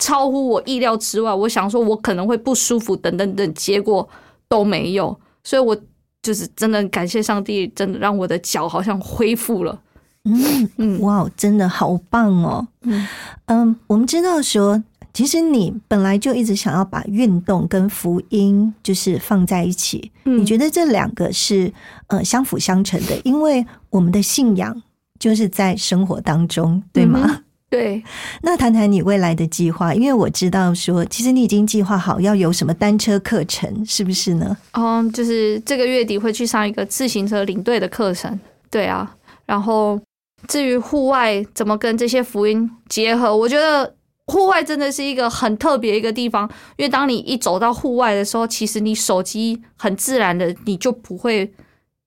[0.00, 1.32] 超乎我意料之外。
[1.32, 4.08] 我想说我可能会不舒服等等等，结果
[4.48, 5.16] 都没有。
[5.44, 5.76] 所以我
[6.22, 9.80] 就是真的感谢上帝，真的让我的脚好像恢复了。
[10.26, 12.66] 嗯嗯哇，真的好棒哦！
[12.82, 13.06] 嗯
[13.46, 14.82] 嗯，我们知道说，
[15.14, 21.72] 其实你本来就一直想要把运动跟福音就是放在一起，嗯你觉得这两个是
[22.08, 24.82] 呃相辅相成的，因为我们的信仰
[25.18, 27.20] 就是在生活当中，对吗？
[27.24, 28.00] 嗯对，
[28.42, 34.56] 那谈谈你未来的计划，因为我知道说，其实你已经计划好要有什么单车课程，是不是呢？
[34.72, 38.38] 嗯，就是这个月底会去上一个自行车领队的课程，
[38.70, 39.12] 对啊。
[39.44, 40.00] 然后
[40.48, 43.94] 至于户外怎么跟这些福音结合，我觉得
[44.26, 51.52] 户外真的是一个很特别一个地方，因为当你一走到户外的时候，其实你手机很自然的你就不会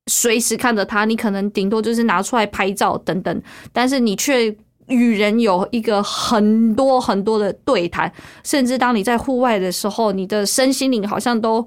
[0.07, 4.55] 随时看着它，你可能顶多就是拿出来拍照等等，但是你却
[4.87, 8.11] 与人有一个很多很多的对谈，
[8.43, 11.65] 甚至当你在户外的时候，你的身心灵好像都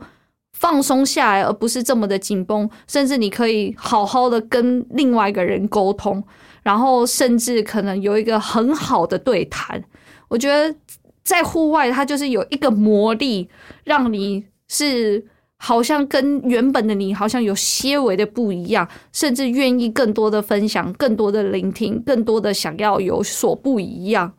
[0.58, 6.22] 放松下来，而不是这么的紧绷，甚至你可以好好的跟另外一个人沟通，
[6.62, 9.82] 然后甚至可能有一个很好的对谈。
[10.28, 10.74] 我觉得
[11.22, 13.48] 在户外，它就是有一个魔力，
[13.84, 15.24] 让你是
[15.56, 24.32] 好像跟原本的你好像有些微的不一样，甚至愿意更多的分享、更多的聆听、更多的想要有所不一样。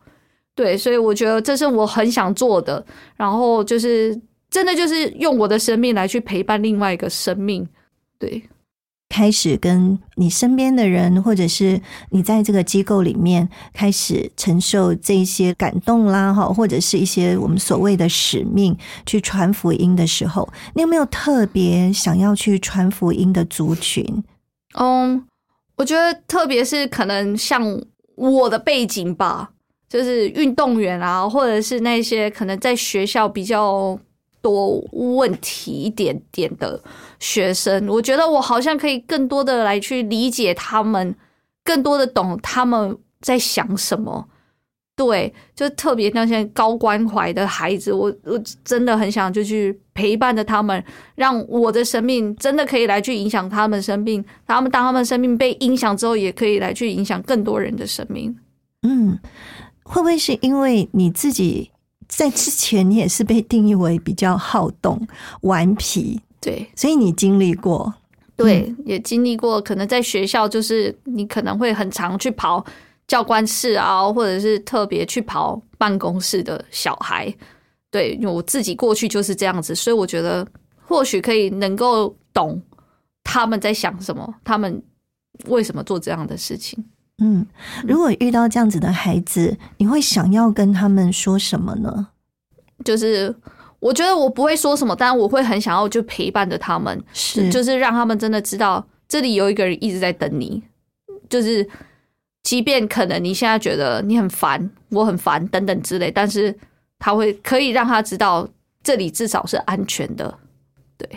[0.54, 2.84] 对，所以我觉得这是我很想做的。
[3.16, 4.20] 然后就是
[4.50, 7.66] 真的就是用我的生命来去陪伴另外一个生命。
[8.18, 8.42] 对，
[9.14, 24.04] 开始跟你身边的人，或者是你在这个机构里面开始承受这些感动啦，哈，或者是一些我们所谓的使命，去传福音的时候，你有没有特别想要去传福音的族群？
[24.76, 25.24] 嗯，
[25.76, 27.62] 我觉得特别是可能像
[28.16, 29.48] 我的背景吧，
[29.88, 33.96] 就是运动员啊，或者是那些可能在学校比较
[34.44, 36.78] 多问题一点点的
[37.18, 41.16] 学生，我觉得我好像可以更多的来去理解他们，
[41.64, 44.28] 更多的懂他们在想什么。
[44.96, 50.84] 对，就特别那些高关怀的孩子，我我真的很想就去陪伴着他们，
[51.16, 58.36] 让我的生命真的可以来去影响他们生命，他们当他们生命被影响之后，也可以来去影响更多人的生命。
[58.82, 59.18] 嗯，
[59.82, 61.70] 会不会是因为你自己
[62.16, 65.00] 在之前你也是被定义为比较好动、
[65.42, 67.92] 顽皮，对所以你经历过？
[68.36, 72.64] 对，也经历过，可能在学校就是你可能会很常去跑
[73.06, 77.32] 教官室啊，或者是特别去跑办公室的小孩。
[77.90, 80.44] 对，因为我自己过去就是这样子，所以我觉得
[80.82, 82.60] 或许可以能够懂
[83.22, 84.82] 他们在想什么，他们
[85.46, 86.84] 为什么做这样的事情。
[87.22, 87.46] 嗯，
[87.86, 92.08] 如果遇到这样子的孩子，你会想要跟他们说什么呢？
[92.84, 93.34] 就是
[93.78, 97.48] 我觉得我不会说什么，但我会很想要就陪伴着他们，是。
[97.50, 100.62] 就是让他们真的知道这里有一个人一直在等你，
[101.28, 101.66] 就是
[102.42, 106.54] 即便可能你现在觉得你很烦，我很烦等等之类，但是
[106.98, 108.48] 他会可以让他知道
[108.82, 110.36] 这里至少是安全的。
[110.98, 111.08] 对，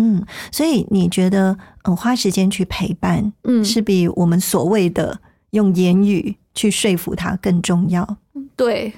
[0.00, 5.20] 嗯，所以你觉得，嗯，花时间去陪伴，嗯，是比我们所谓的
[5.56, 8.18] 用言语去说服他更重要。
[8.54, 8.92] 对，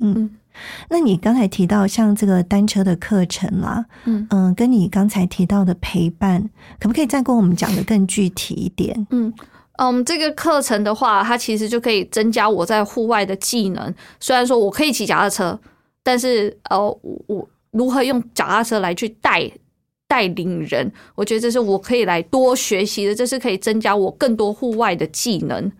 [0.00, 0.30] 嗯，
[0.88, 9.06] 那你刚才提到像这个单车的课程啦，嗯嗯，跟你刚才提到的陪伴，可不可以再跟我们讲的更具体一点？
[9.10, 9.32] 嗯。
[9.82, 13.94] 嗯，这个课程的话，它其实就可以增加我在户外的技能。
[14.18, 15.58] 虽然说我可以骑脚踏车，
[16.02, 19.50] 但是呃，我我如何用脚踏车来去带
[20.06, 25.72] 带领人，我觉得这是我可以来多学习的，这是可以增加我更多户外的技能。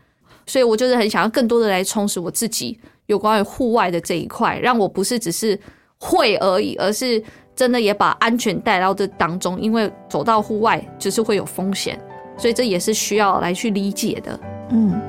[0.50, 2.76] 所以我就是很想要更多的来充实我自己
[3.06, 5.56] 有关于户外的这一块，让我不是只是
[5.96, 7.22] 会而已，而是
[7.54, 9.60] 真的也把安全带到这当中。
[9.60, 11.96] 因为走到户外就是会有风险，
[12.36, 14.40] 所以这也是需要来去理解的。
[14.70, 15.00] 嗯。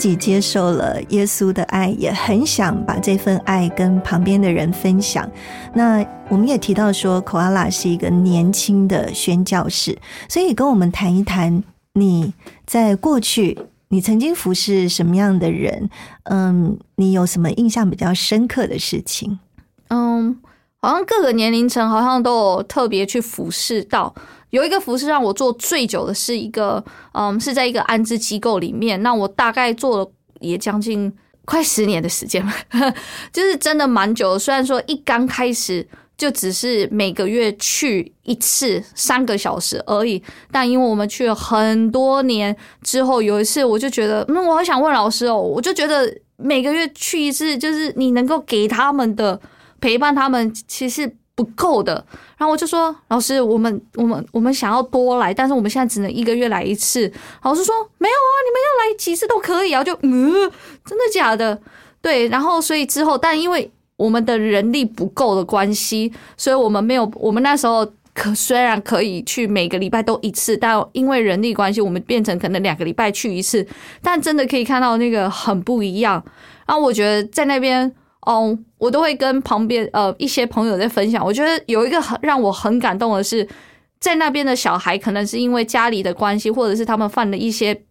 [0.00, 5.30] 己接受了耶稣的爱，也很想把这份爱跟旁边的人分享。
[5.74, 9.96] 那我们也提到说，口阿拉是一个年轻的宣教士，
[10.28, 12.32] 所以跟我们谈一谈你
[12.66, 15.90] 在过去你曾经服侍什么样的人？
[16.24, 19.38] 嗯，你有什么印象比较深刻的事情？
[19.88, 20.36] 嗯，
[20.80, 24.14] 好像各个年龄层好像都有特别去服侍到。
[24.50, 29.00] 有一个服饰让我做最久的是一个，嗯，是在一个安置机构里面。
[29.02, 31.12] 那我大概做了也将近
[31.44, 32.52] 快十年的时间了，
[33.32, 34.38] 就是真的蛮久的。
[34.38, 35.86] 虽然说一刚开始
[36.18, 49.40] 就只是每个月去一次三个小时而已，但因为我们去了很多年之后，有一次我就觉得，嗯，我好想问老师哦，我就觉得每个月去一次，就是你能够给他们的
[49.80, 51.16] 陪伴，他们其实。
[51.40, 51.94] 不够的，
[52.36, 57.10] 然后我就说老师，我们我们我们想要多来，但是我们现在只能一个月来一次。
[57.42, 59.82] 老师说没有啊，你们要来几次都可以啊。
[59.82, 60.30] 就嗯，
[60.84, 61.58] 真的假的？
[62.02, 67.10] 对，然后所以之后，但因为我们的人力不够的关系，所以我们没有。
[67.14, 73.66] 我们那时候可虽然可以去每个礼拜都一次，但因为人力关系，我们变成可能两个礼拜去一次。
[74.02, 76.22] 但真的可以看到那个很不一样。
[76.66, 77.90] 然后我觉得在那边。
[78.22, 81.24] 哦，我都会跟旁边呃一些朋友在分享。
[81.24, 83.46] 我觉得有一个很让我很感动的是，
[83.98, 87.82] 在那边的小孩可能是因为家里的关系，或者是他们犯了一些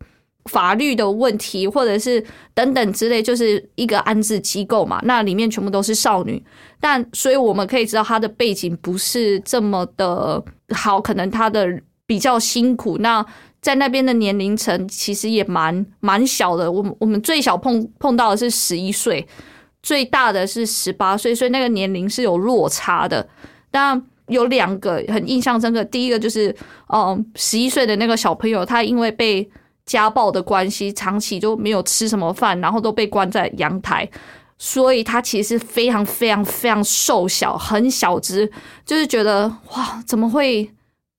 [0.46, 2.24] 法律的问题，或者是
[2.54, 5.00] 等等之类，就是一个安置机构嘛。
[5.04, 6.44] 那里面全部都是少女，
[6.80, 10.44] 但所以我们可以知道她的背景不是这么的
[10.76, 11.68] 好，可能她的
[12.06, 13.00] 比较辛苦。
[13.00, 13.26] 那
[13.62, 16.72] 在那边的年龄层其实也蛮蛮小的。
[16.72, 19.28] 我我们最小碰碰到的是十一岁。
[19.82, 23.28] 最大的是十八岁，所以那个年龄是有落差的。
[23.72, 26.56] 但有两个很印象深刻，第一个就是，
[26.94, 29.50] 嗯，十一岁的那个小朋友，他因为被
[29.86, 34.08] 家暴的关系，长期就没有吃什么饭，然后都被关在阳台，
[34.58, 38.52] 所以他其实非常非常非常瘦小，很小只，
[38.86, 40.70] 就是觉得哇，怎么会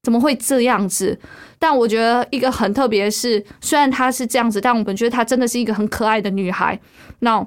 [0.02, 1.18] 怎么会这样子？
[1.58, 6.78] 但我觉得一个很特别的是，虽然她是这样子，但我们觉得她真的是一个很可爱的女孩。
[7.18, 7.44] 那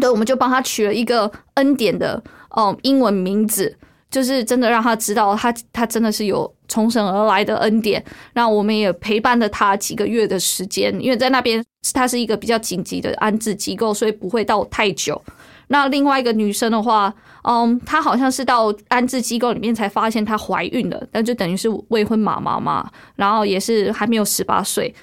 [0.00, 3.76] 对，我们就帮他取了一个恩典的哦英文名字，
[4.10, 8.02] 就是真的让他知道他他真的是有从神而来的恩典。
[8.32, 11.62] 那我们也陪伴了他几个月的时间，因为在那边
[11.92, 15.20] 他是一个比较紧急的安置机构，所以不会到太久。
[15.68, 17.14] 那另外一个女生的话，
[17.44, 24.94] 嗯，她好像是到安置机构里面才发现她怀孕了，那就等于是未婚妈妈嘛，然后也是还没有十八岁，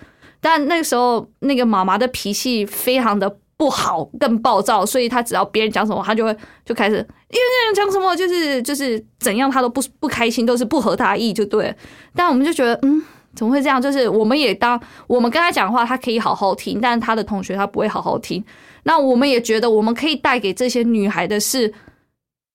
[0.41, 3.37] 但那个时候那个妈妈的脾气非常的。
[3.59, 6.33] 不好，更暴躁，所以他只要别人讲什么，他就会
[6.65, 11.75] 就开始，因为讲什么就是就是怎样，他都不不开心，都是不合他意，就对。
[12.15, 13.03] 但我们就觉得，嗯，
[13.35, 13.81] 怎么会这样？
[13.81, 18.41] 就是我们也当我们跟他讲话，他可以好好听，但他的同学他不会好好听。
[18.83, 21.73] 那我们也觉得，我们可以带给这些女孩的是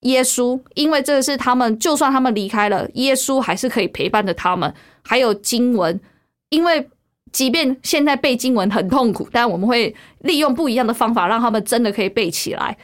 [0.01, 4.73] 耶稣，因为这是他们，就算他们离开了，耶稣还是可以陪伴着他们。
[5.03, 6.01] 还有经文，
[6.49, 6.89] 因为。
[7.35, 12.79] 即便现在背经文很痛苦，但我们会利用不一样的方法，让他们真的可以背起来。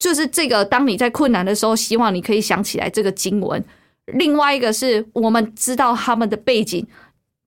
[0.00, 3.64] 就是这个，当你在困难的时候，希望你可以想起来这个经文。
[4.06, 6.84] 另外一个是我们知道他们的背景，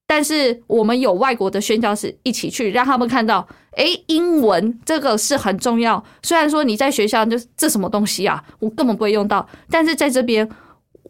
[0.07, 6.01] 但是我们有外国的宣教士一起去，让他们看到，哎，英文这个是很重要。
[6.23, 10.49] 虽然说你在学校就这什么东西啊，我根本不会用到，但是在这边。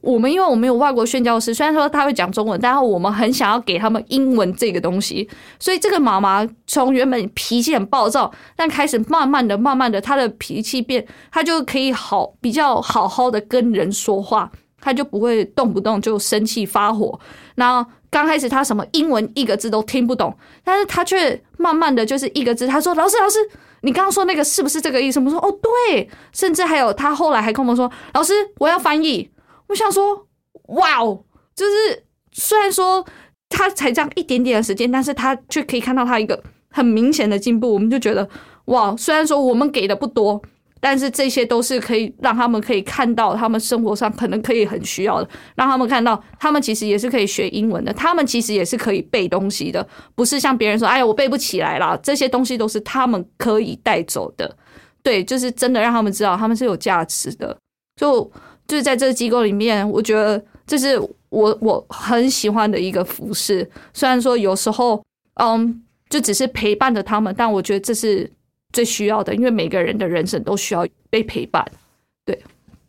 [0.02, 5.30] 我们因为我们有外国宣教师，虽然说他会讲中文，但是我们很想要给他们英文这个东西，
[5.60, 17.20] 所以这个妈妈从原本脾气很暴躁，但开始慢慢的、慢慢的，她的脾气变，她就可以好比较好好的跟人说话，她就不会动不动就生气发火。
[17.54, 23.38] 然后刚开始她什么英文一个字都听不懂，但是她却慢慢的就是一个字，她说：“老师，老师，
[23.82, 29.30] 你刚刚说那个是不是这个意思？”我说：“哦，对。”甚至还有她后来还跟我们说：“老师，我要翻译。”
[29.72, 30.28] 我想说，
[30.68, 31.24] 哇哦，
[31.56, 32.04] 就是
[32.34, 33.06] 虽然说
[33.48, 37.74] 他才这样一点点的时间，但是他却可以看到他一个很明显的进步。
[37.74, 38.28] 我们就觉得，
[38.66, 40.42] 哇，虽然说我们给的不多，
[40.82, 54.54] 但是这些都是可以让他们可以看到，他们生活上可能可以很需要的，让他们看到，他们其实也是可以学英文的，他们其实也是可以背东西的，不是像别人说，哎呀，我背不起来啦，这些东西都是他们可以带走的。
[55.02, 57.58] 对，就是真的让他们知道，他们是有价值的。
[57.96, 58.30] 就。
[58.68, 61.00] 就是在这个机构里面，我觉得这是
[61.30, 63.70] 我我很喜欢的一个服饰。
[63.94, 65.04] 虽然说有时候，
[65.36, 68.30] 嗯，就只是陪伴着他们，但我觉得这是
[68.74, 71.66] 最需要的，因为每个人的人生都需要被陪伴。
[72.26, 72.42] 对，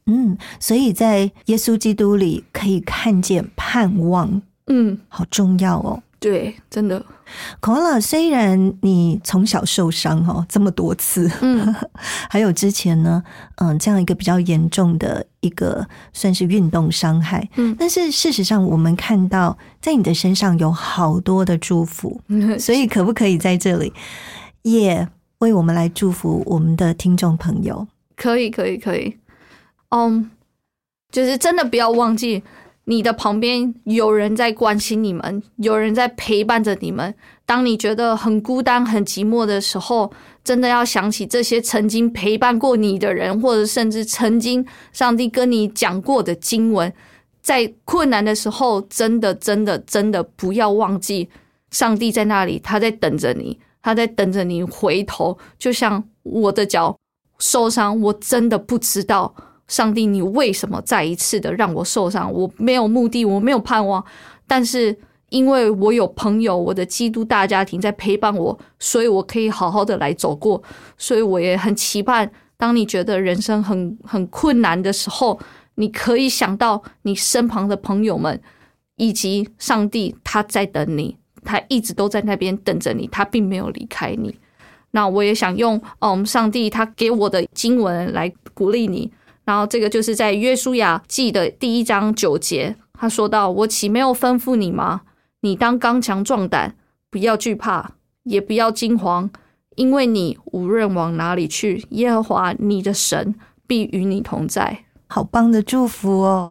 [0.06, 6.02] 嗯，所以在耶稣基督里可以看见盼望，嗯，好重要哦。
[6.20, 7.04] 对，真的，
[7.60, 11.74] 孔老，虽然你从小受伤哦这么多次，嗯，
[12.30, 13.22] 还有之前呢，
[13.56, 22.20] 嗯，这样一个比较严重的一个算是运动伤害，嗯但是事实上我们看到在你的身上有好多的祝福，
[22.58, 23.92] 所以可不可以在这里
[24.62, 25.06] 也
[25.38, 27.86] 为我们来祝福我们的听众朋友？
[28.16, 29.16] 可以，可以，可以。
[29.88, 30.30] 嗯，
[31.10, 32.42] 就是真的不要忘记，
[32.84, 37.14] 你的旁边有人在关心你们，有人在陪伴着你们。
[37.46, 40.12] 当你觉得很孤单、很寂寞的时候，
[40.42, 46.92] 真的要想起这些曾经陪伴过你的人，或者甚至曾经上帝跟你讲过的经文。
[47.40, 51.28] 在困难的时候，真的、真的、真的不要忘记，
[51.70, 55.36] 上帝在那里，他在等着你，他在等着你回头。
[55.58, 56.96] 就像我的脚
[57.38, 59.34] 受伤，我真的不知道
[59.72, 64.04] 上帝你为什么再一次的让我受伤，我没有目的，我没有盼望，
[64.46, 64.94] 但是
[65.30, 70.62] 因为我有朋友，我的基督大家庭在陪伴我，所以我可以好好的来走过，
[70.98, 75.40] 所以我也很期盼，当你觉得人生很很困难的时候，
[75.76, 78.38] 你可以想到你身旁的朋友们，
[78.96, 84.38] 以及上帝他在等你，他一直都在那边等着你，他并没有离开你。
[84.90, 89.10] 那我也想用嗯上帝他给我的经文来鼓励你。
[89.44, 95.02] 然后这个就是在约书亚记的第一章九节，他说到：“我岂没有吩咐你吗？
[95.40, 96.76] 你当刚强壮胆，
[97.10, 97.92] 不要惧怕，
[98.24, 99.28] 也不要惊慌，
[99.74, 103.34] 因为你无论往哪里去，耶和华你的神
[103.66, 104.84] 必与你同在。
[105.08, 106.50] 好棒的祝福哦！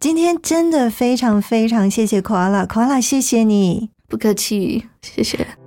[0.00, 5.59] 今天真的非常非常谢谢 Koala，Koala，谢谢你。”不客气，谢谢。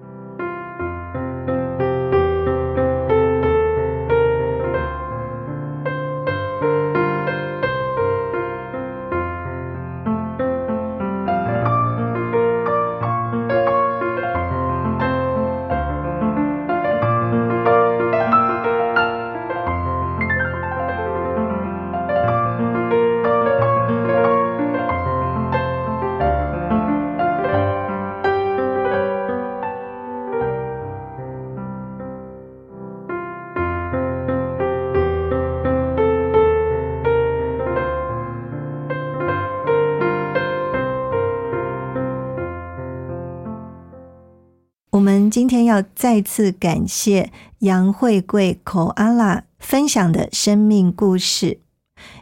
[46.14, 51.62] 再次感谢杨慧贵口阿拉分享的生命故事，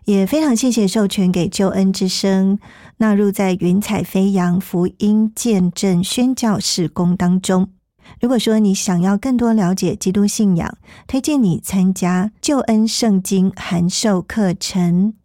[0.05, 2.57] 也非常谢谢授权给救恩之声
[2.99, 7.67] 纳入在云彩飞扬福音见证宣教事工当中。
[8.21, 15.15] 如果说你想要更多了解基督信仰，推荐你参加救恩圣经函授课程，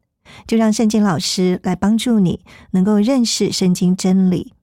[0.44, 2.40] 就让圣经老师来帮助你
[2.72, 4.54] 能够认识圣经真理。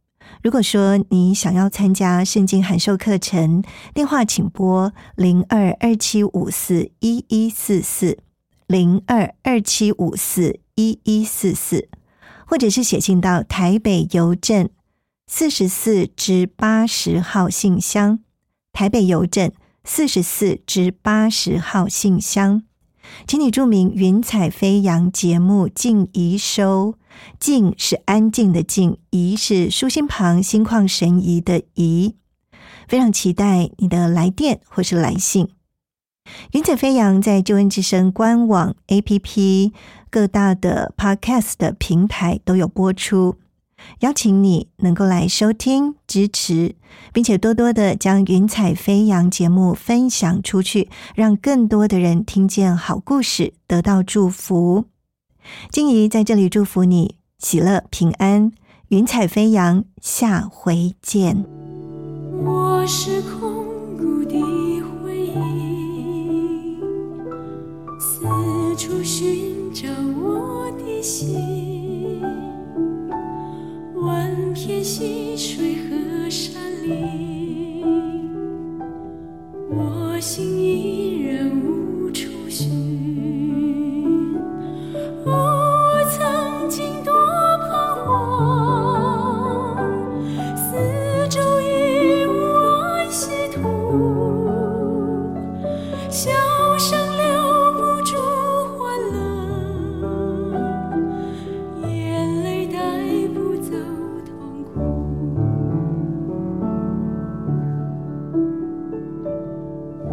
[0.43, 3.63] 如果说你想要参加圣经函授课程，
[3.93, 8.17] 电话请拨零二二七五四一一四四
[8.67, 11.87] 零二二七五四一一四四，
[12.45, 14.67] 或者是写信到台北邮政
[15.27, 18.19] 四十四至八十号信箱，
[18.73, 19.49] 台北邮政
[19.85, 22.63] 四十四至八十号信箱，
[23.25, 26.95] 请你注明“云彩飞扬”节目静怡收。
[27.39, 32.15] 静是安静的静，怡是舒心旁心旷神怡的怡。
[32.87, 35.49] 非常期待你的来电或是来信。
[36.51, 39.71] 云彩飞扬在救恩之声官网、APP、
[40.09, 43.35] 各大的 Podcast 的平台都有播出，
[43.99, 46.75] 邀请你能够来收听、支持，
[47.11, 54.92] 并且多多的将云彩飞扬节目分享出去，让更多的人听见好故事，得到祝福。
[55.71, 58.51] 静怡在这里祝福你喜乐平安，
[58.89, 61.45] 云彩飞扬，下回见。
[62.43, 63.65] 我是空
[63.97, 64.39] 谷的
[65.01, 66.77] 回忆，
[67.99, 68.25] 四
[68.77, 69.87] 处寻找
[70.21, 72.21] 我的心，
[73.95, 77.83] 万片溪水和山林，
[79.69, 83.42] 我心依然无处寻。
[85.33, 87.11] 我曾经多
[87.57, 87.67] 彷
[88.05, 88.05] 徨，
[90.55, 90.61] 四
[91.27, 93.57] 周已无安息土，
[96.09, 96.29] 笑
[96.77, 97.23] 声留
[97.73, 98.15] 不住
[98.77, 98.77] 欢
[99.11, 99.15] 乐，
[101.87, 101.91] 眼
[102.43, 102.77] 泪带
[103.33, 103.71] 不走
[104.23, 104.31] 痛
[104.63, 104.71] 苦。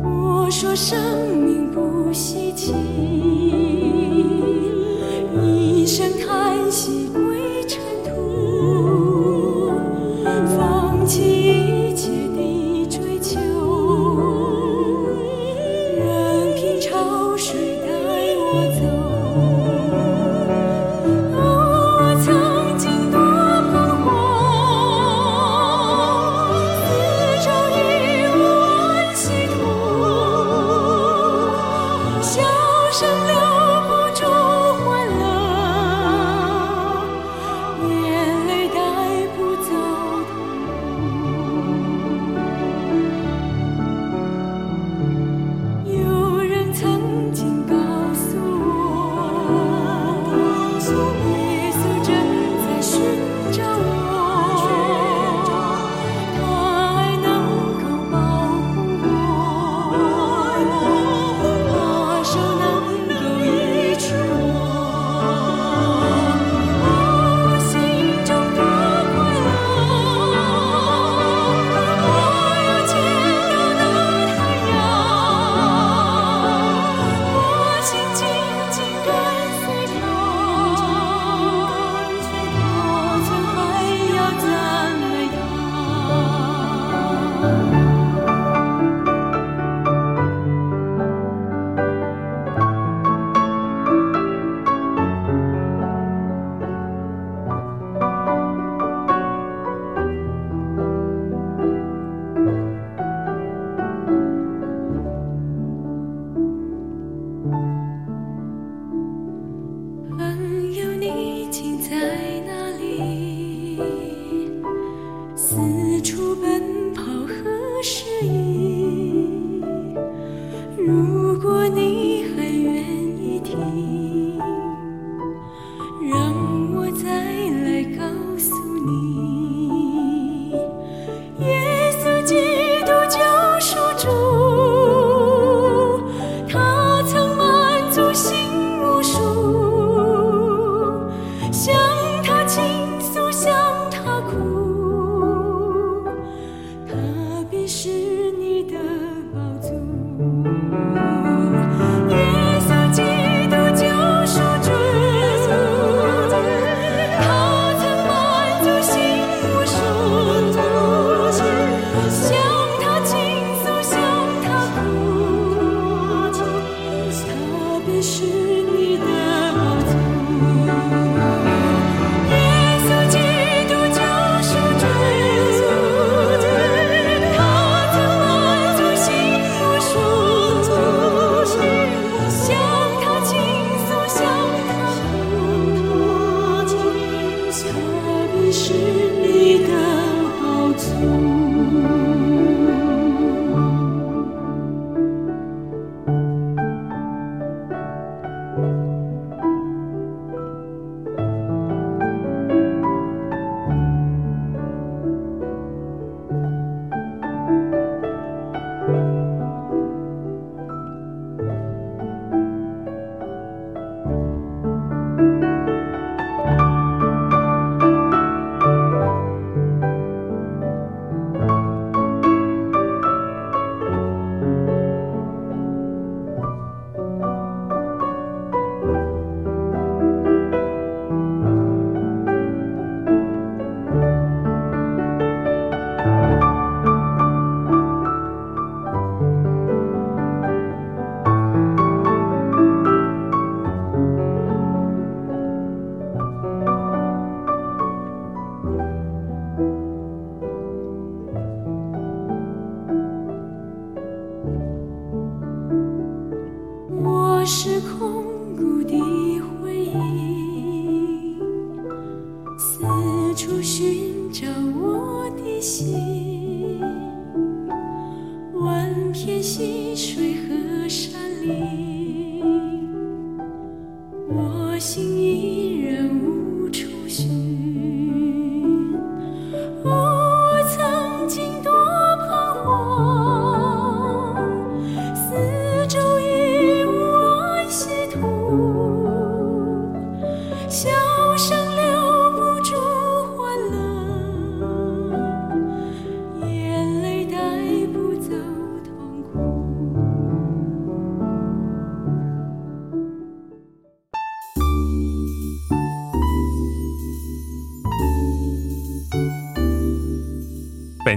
[0.02, 0.98] 我说生
[1.38, 2.74] 命不稀奇。